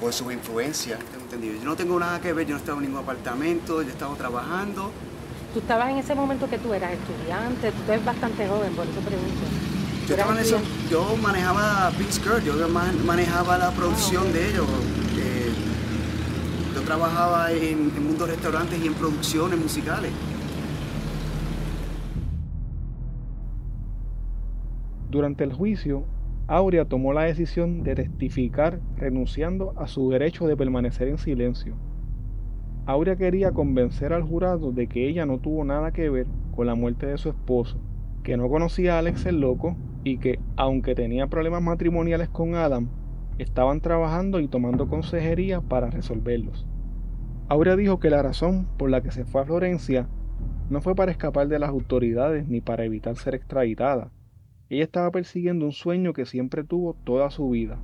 por 0.00 0.12
su 0.12 0.30
influencia. 0.30 0.96
Yo 1.32 1.64
no 1.64 1.74
tengo 1.74 1.98
nada 1.98 2.20
que 2.20 2.32
ver, 2.32 2.46
yo 2.46 2.54
no 2.54 2.60
estaba 2.60 2.78
en 2.78 2.84
ningún 2.84 3.02
apartamento, 3.02 3.82
yo 3.82 3.90
estaba 3.90 4.14
trabajando 4.14 4.92
tú 5.52 5.60
estabas 5.60 5.90
en 5.90 5.98
ese 5.98 6.14
momento 6.14 6.48
que 6.48 6.58
tú 6.58 6.74
eras 6.74 6.92
estudiante, 6.92 7.72
tú 7.72 7.92
eres 7.92 8.04
bastante 8.04 8.46
joven, 8.46 8.72
por 8.74 8.86
eso 8.86 9.00
pregunto. 9.00 9.44
Yo, 10.06 10.14
estaba 10.14 10.34
en 10.34 10.40
eso, 10.40 10.58
yo 10.90 11.16
manejaba 11.22 11.90
Big 11.98 12.12
Skirt, 12.12 12.44
yo 12.44 12.54
manejaba 13.04 13.58
la 13.58 13.70
producción 13.72 14.24
ah, 14.28 14.32
de 14.32 14.48
ellos. 14.50 14.66
Eh, 15.18 15.52
yo 16.74 16.80
trabajaba 16.82 17.52
en, 17.52 17.92
en 17.94 18.06
mundo 18.06 18.26
restaurantes 18.26 18.82
y 18.82 18.86
en 18.86 18.94
producciones 18.94 19.58
musicales. 19.58 20.12
Durante 25.10 25.44
el 25.44 25.52
juicio, 25.52 26.04
Aurea 26.46 26.86
tomó 26.86 27.12
la 27.12 27.22
decisión 27.22 27.82
de 27.82 27.94
testificar 27.94 28.80
renunciando 28.96 29.74
a 29.76 29.86
su 29.86 30.10
derecho 30.10 30.46
de 30.46 30.56
permanecer 30.56 31.08
en 31.08 31.18
silencio. 31.18 31.76
Aurea 32.88 33.16
quería 33.16 33.52
convencer 33.52 34.14
al 34.14 34.22
jurado 34.22 34.72
de 34.72 34.86
que 34.86 35.06
ella 35.06 35.26
no 35.26 35.36
tuvo 35.40 35.62
nada 35.62 35.90
que 35.90 36.08
ver 36.08 36.26
con 36.56 36.66
la 36.66 36.74
muerte 36.74 37.04
de 37.04 37.18
su 37.18 37.28
esposo, 37.28 37.78
que 38.22 38.38
no 38.38 38.48
conocía 38.48 38.94
a 38.94 39.00
Alex 39.00 39.26
el 39.26 39.42
loco 39.42 39.76
y 40.04 40.16
que, 40.16 40.38
aunque 40.56 40.94
tenía 40.94 41.26
problemas 41.26 41.60
matrimoniales 41.60 42.30
con 42.30 42.54
Adam, 42.54 42.88
estaban 43.36 43.82
trabajando 43.82 44.40
y 44.40 44.48
tomando 44.48 44.88
consejería 44.88 45.60
para 45.60 45.90
resolverlos. 45.90 46.66
Aurea 47.50 47.76
dijo 47.76 48.00
que 48.00 48.08
la 48.08 48.22
razón 48.22 48.66
por 48.78 48.88
la 48.88 49.02
que 49.02 49.10
se 49.10 49.26
fue 49.26 49.42
a 49.42 49.44
Florencia 49.44 50.08
no 50.70 50.80
fue 50.80 50.94
para 50.94 51.10
escapar 51.10 51.46
de 51.48 51.58
las 51.58 51.68
autoridades 51.68 52.48
ni 52.48 52.62
para 52.62 52.86
evitar 52.86 53.16
ser 53.16 53.34
extraditada. 53.34 54.12
Ella 54.70 54.84
estaba 54.84 55.10
persiguiendo 55.10 55.66
un 55.66 55.72
sueño 55.72 56.14
que 56.14 56.24
siempre 56.24 56.64
tuvo 56.64 56.94
toda 57.04 57.28
su 57.28 57.50
vida. 57.50 57.78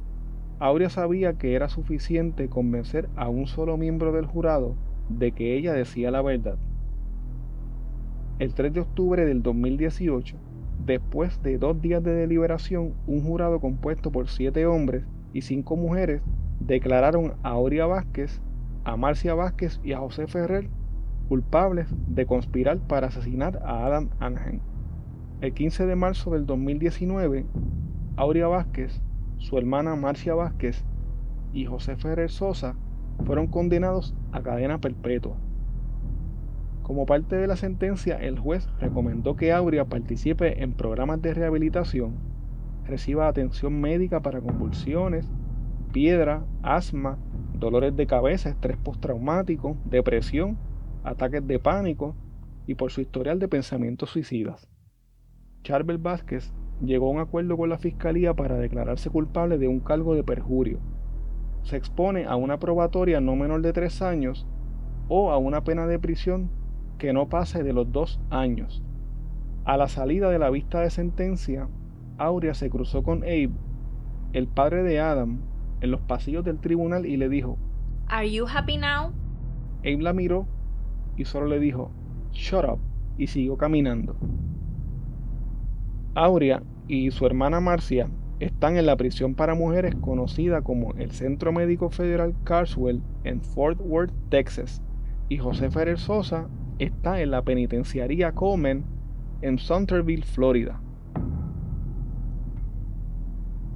Aurea 0.60 0.88
sabía 0.88 1.34
que 1.34 1.54
era 1.54 1.68
suficiente 1.68 2.48
convencer 2.48 3.10
a 3.16 3.28
un 3.28 3.46
solo 3.46 3.76
miembro 3.76 4.10
del 4.10 4.24
jurado 4.24 4.76
de 5.08 5.32
que 5.32 5.56
ella 5.56 5.72
decía 5.72 6.10
la 6.10 6.22
verdad. 6.22 6.56
El 8.38 8.54
3 8.54 8.72
de 8.72 8.80
octubre 8.80 9.24
del 9.24 9.42
2018, 9.42 10.36
después 10.84 11.42
de 11.42 11.58
dos 11.58 11.80
días 11.80 12.02
de 12.02 12.14
deliberación, 12.14 12.94
un 13.06 13.22
jurado 13.22 13.60
compuesto 13.60 14.10
por 14.10 14.28
siete 14.28 14.66
hombres 14.66 15.04
y 15.32 15.42
cinco 15.42 15.76
mujeres 15.76 16.22
declararon 16.60 17.34
a 17.42 17.50
Aurea 17.50 17.86
Vázquez, 17.86 18.40
a 18.84 18.96
Marcia 18.96 19.34
Vázquez 19.34 19.80
y 19.84 19.92
a 19.92 19.98
José 19.98 20.26
Ferrer 20.26 20.68
culpables 21.28 21.88
de 22.08 22.26
conspirar 22.26 22.78
para 22.78 23.08
asesinar 23.08 23.60
a 23.64 23.86
Adam 23.86 24.10
Ángel. 24.20 24.60
El 25.40 25.52
15 25.52 25.86
de 25.86 25.96
marzo 25.96 26.30
del 26.30 26.46
2019, 26.46 27.46
Aurea 28.16 28.48
Vázquez, 28.48 29.00
su 29.38 29.58
hermana 29.58 29.96
Marcia 29.96 30.34
Vázquez 30.34 30.84
y 31.52 31.66
José 31.66 31.96
Ferrer 31.96 32.30
Sosa 32.30 32.76
fueron 33.24 33.46
condenados 33.46 34.14
a 34.34 34.42
cadena 34.42 34.80
perpetua. 34.80 35.36
Como 36.82 37.06
parte 37.06 37.36
de 37.36 37.46
la 37.46 37.56
sentencia, 37.56 38.16
el 38.16 38.38
juez 38.38 38.68
recomendó 38.80 39.36
que 39.36 39.52
Aurea 39.52 39.84
participe 39.86 40.62
en 40.62 40.74
programas 40.74 41.22
de 41.22 41.32
rehabilitación, 41.32 42.16
reciba 42.84 43.28
atención 43.28 43.80
médica 43.80 44.20
para 44.20 44.40
convulsiones, 44.40 45.30
piedra, 45.92 46.44
asma, 46.62 47.16
dolores 47.54 47.96
de 47.96 48.08
cabeza, 48.08 48.50
estrés 48.50 48.76
postraumático, 48.76 49.76
depresión, 49.84 50.58
ataques 51.04 51.46
de 51.46 51.60
pánico 51.60 52.16
y 52.66 52.74
por 52.74 52.90
su 52.90 53.00
historial 53.00 53.38
de 53.38 53.46
pensamientos 53.46 54.10
suicidas. 54.10 54.68
Charbel 55.62 55.98
Vázquez 55.98 56.52
llegó 56.84 57.06
a 57.06 57.12
un 57.12 57.20
acuerdo 57.20 57.56
con 57.56 57.68
la 57.68 57.78
fiscalía 57.78 58.34
para 58.34 58.56
declararse 58.56 59.10
culpable 59.10 59.58
de 59.58 59.68
un 59.68 59.78
cargo 59.78 60.16
de 60.16 60.24
perjurio. 60.24 60.80
Se 61.64 61.76
expone 61.76 62.26
a 62.26 62.36
una 62.36 62.58
probatoria 62.58 63.20
no 63.20 63.36
menor 63.36 63.62
de 63.62 63.72
tres 63.72 64.02
años 64.02 64.46
o 65.08 65.32
a 65.32 65.38
una 65.38 65.64
pena 65.64 65.86
de 65.86 65.98
prisión 65.98 66.50
que 66.98 67.12
no 67.12 67.28
pase 67.28 67.62
de 67.62 67.72
los 67.72 67.90
dos 67.90 68.20
años. 68.30 68.82
A 69.64 69.76
la 69.76 69.88
salida 69.88 70.30
de 70.30 70.38
la 70.38 70.50
vista 70.50 70.80
de 70.80 70.90
sentencia, 70.90 71.68
Aurea 72.18 72.54
se 72.54 72.70
cruzó 72.70 73.02
con 73.02 73.22
Abe, 73.22 73.50
el 74.32 74.46
padre 74.46 74.82
de 74.82 75.00
Adam, 75.00 75.40
en 75.80 75.90
los 75.90 76.00
pasillos 76.02 76.44
del 76.44 76.60
tribunal 76.60 77.06
y 77.06 77.16
le 77.16 77.28
dijo, 77.28 77.58
Are 78.08 78.30
you 78.30 78.46
happy 78.46 78.76
now? 78.76 79.12
Abe 79.80 80.02
la 80.02 80.12
miró 80.12 80.46
y 81.16 81.24
solo 81.24 81.46
le 81.46 81.58
dijo, 81.60 81.90
Shut 82.32 82.64
up, 82.64 82.78
y 83.16 83.26
siguió 83.26 83.56
caminando. 83.56 84.16
Aurea 86.14 86.62
y 86.88 87.10
su 87.10 87.24
hermana 87.26 87.60
Marcia 87.60 88.08
están 88.40 88.76
en 88.76 88.86
la 88.86 88.96
prisión 88.96 89.34
para 89.34 89.54
mujeres 89.54 89.94
conocida 89.94 90.62
como 90.62 90.92
el 90.94 91.10
Centro 91.12 91.52
Médico 91.52 91.90
Federal 91.90 92.34
Carswell 92.44 93.02
en 93.24 93.40
Fort 93.40 93.80
Worth, 93.80 94.12
Texas, 94.28 94.82
y 95.28 95.38
José 95.38 95.70
Ferrer 95.70 95.98
Sosa 95.98 96.48
está 96.78 97.20
en 97.20 97.30
la 97.30 97.42
penitenciaría 97.42 98.32
Coleman 98.32 98.84
en 99.42 99.58
Centerville, 99.58 100.24
Florida. 100.24 100.80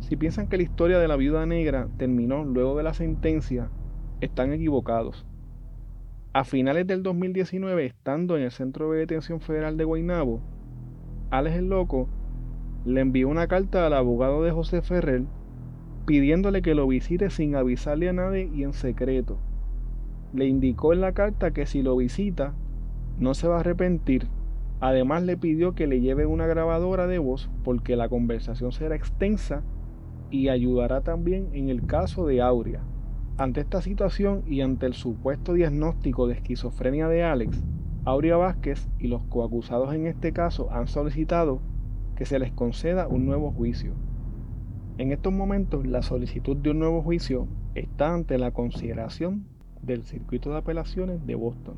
Si 0.00 0.16
piensan 0.16 0.48
que 0.48 0.56
la 0.56 0.62
historia 0.62 0.98
de 0.98 1.08
la 1.08 1.16
viuda 1.16 1.44
negra 1.46 1.88
terminó 1.98 2.44
luego 2.44 2.76
de 2.76 2.82
la 2.82 2.94
sentencia, 2.94 3.70
están 4.20 4.52
equivocados. 4.52 5.26
A 6.32 6.44
finales 6.44 6.86
del 6.86 7.02
2019, 7.02 7.86
estando 7.86 8.36
en 8.36 8.44
el 8.44 8.50
Centro 8.50 8.90
de 8.90 9.00
Detención 9.00 9.40
Federal 9.40 9.76
de 9.76 9.84
Guaynabo, 9.84 10.40
Alex 11.30 11.56
el 11.56 11.68
Loco 11.68 12.08
le 12.88 13.02
envió 13.02 13.28
una 13.28 13.48
carta 13.48 13.86
al 13.86 13.92
abogado 13.92 14.42
de 14.42 14.50
José 14.50 14.80
Ferrer 14.80 15.24
pidiéndole 16.06 16.62
que 16.62 16.74
lo 16.74 16.86
visite 16.86 17.28
sin 17.28 17.54
avisarle 17.54 18.08
a 18.08 18.14
nadie 18.14 18.50
y 18.54 18.62
en 18.62 18.72
secreto. 18.72 19.36
Le 20.32 20.46
indicó 20.46 20.94
en 20.94 21.02
la 21.02 21.12
carta 21.12 21.50
que 21.50 21.66
si 21.66 21.82
lo 21.82 21.96
visita, 21.96 22.54
no 23.18 23.34
se 23.34 23.46
va 23.46 23.56
a 23.56 23.60
arrepentir. 23.60 24.26
Además 24.80 25.22
le 25.24 25.36
pidió 25.36 25.74
que 25.74 25.86
le 25.86 26.00
lleve 26.00 26.24
una 26.24 26.46
grabadora 26.46 27.06
de 27.06 27.18
voz 27.18 27.50
porque 27.62 27.94
la 27.94 28.08
conversación 28.08 28.72
será 28.72 28.96
extensa 28.96 29.62
y 30.30 30.48
ayudará 30.48 31.02
también 31.02 31.50
en 31.52 31.68
el 31.68 31.84
caso 31.84 32.26
de 32.26 32.40
Aurea. 32.40 32.80
Ante 33.36 33.60
esta 33.60 33.82
situación 33.82 34.44
y 34.46 34.62
ante 34.62 34.86
el 34.86 34.94
supuesto 34.94 35.52
diagnóstico 35.52 36.26
de 36.26 36.34
esquizofrenia 36.34 37.06
de 37.08 37.22
Alex, 37.22 37.62
Aurea 38.06 38.38
Vázquez 38.38 38.88
y 38.98 39.08
los 39.08 39.24
coacusados 39.24 39.92
en 39.92 40.06
este 40.06 40.32
caso 40.32 40.72
han 40.72 40.86
solicitado 40.86 41.60
que 42.18 42.26
se 42.26 42.40
les 42.40 42.50
conceda 42.50 43.06
un 43.06 43.26
nuevo 43.26 43.52
juicio. 43.52 43.92
En 44.98 45.12
estos 45.12 45.32
momentos, 45.32 45.86
la 45.86 46.02
solicitud 46.02 46.56
de 46.56 46.70
un 46.70 46.80
nuevo 46.80 47.00
juicio 47.00 47.46
está 47.76 48.12
ante 48.12 48.38
la 48.38 48.50
consideración 48.50 49.46
del 49.82 50.02
Circuito 50.02 50.50
de 50.50 50.58
Apelaciones 50.58 51.24
de 51.24 51.36
Boston. 51.36 51.76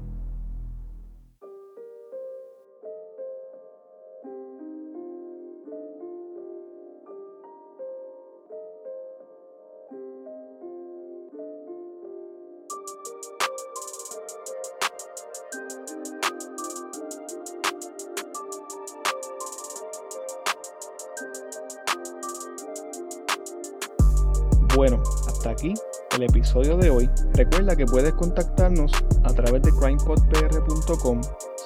Bueno, 24.80 25.02
hasta 25.28 25.50
aquí 25.50 25.74
el 26.16 26.22
episodio 26.22 26.78
de 26.78 26.88
hoy. 26.88 27.10
Recuerda 27.34 27.76
que 27.76 27.84
puedes 27.84 28.14
contactarnos 28.14 28.90
a 29.24 29.34
través 29.34 29.60
de 29.60 29.72
crimepodpr.com. 29.72 31.20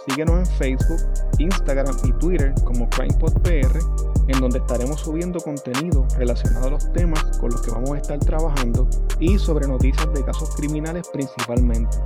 Síguenos 0.09 0.37
en 0.37 0.47
Facebook, 0.57 1.01
Instagram 1.39 1.97
y 2.03 2.13
Twitter 2.15 2.53
como 2.65 2.91
CrimePodPR, 2.91 3.79
en 4.27 4.41
donde 4.41 4.59
estaremos 4.59 4.99
subiendo 4.99 5.39
contenido 5.39 6.05
relacionado 6.19 6.67
a 6.67 6.71
los 6.71 6.93
temas 6.93 7.23
con 7.39 7.53
los 7.53 7.63
que 7.63 7.71
vamos 7.71 7.93
a 7.93 7.99
estar 7.99 8.19
trabajando 8.19 8.89
y 9.21 9.39
sobre 9.39 9.69
noticias 9.69 10.13
de 10.13 10.25
casos 10.25 10.53
criminales 10.57 11.09
principalmente. 11.13 11.97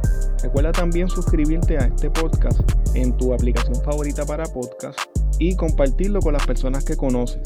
Recuerda 0.43 0.73
también 0.73 1.09
suscribirte 1.09 1.79
a 1.79 1.87
este 1.87 2.11
podcast 2.11 2.61
en 2.93 3.17
tu 3.17 3.33
aplicación 3.33 3.83
favorita 3.83 4.27
para 4.27 4.45
podcast 4.45 5.01
y 5.39 5.57
compartirlo 5.57 6.21
con 6.21 6.35
las 6.35 6.47
personas 6.47 6.85
que 6.85 6.99
conoces. 6.99 7.41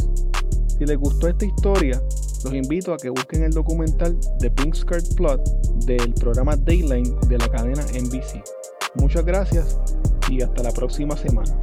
Si 0.66 0.84
les 0.84 0.98
gustó 0.98 1.28
esta 1.28 1.44
historia, 1.44 2.02
los 2.44 2.54
invito 2.54 2.92
a 2.92 2.96
que 2.96 3.10
busquen 3.10 3.44
el 3.44 3.52
documental 3.52 4.18
The 4.38 4.50
Pink 4.50 4.74
Skirt 4.74 5.14
Plot 5.16 5.42
del 5.86 6.12
programa 6.14 6.56
Dayline 6.56 7.14
de 7.28 7.38
la 7.38 7.48
cadena 7.48 7.82
NBC. 7.82 8.42
Muchas 8.94 9.24
gracias 9.24 9.78
y 10.28 10.42
hasta 10.42 10.62
la 10.62 10.72
próxima 10.72 11.16
semana. 11.16 11.58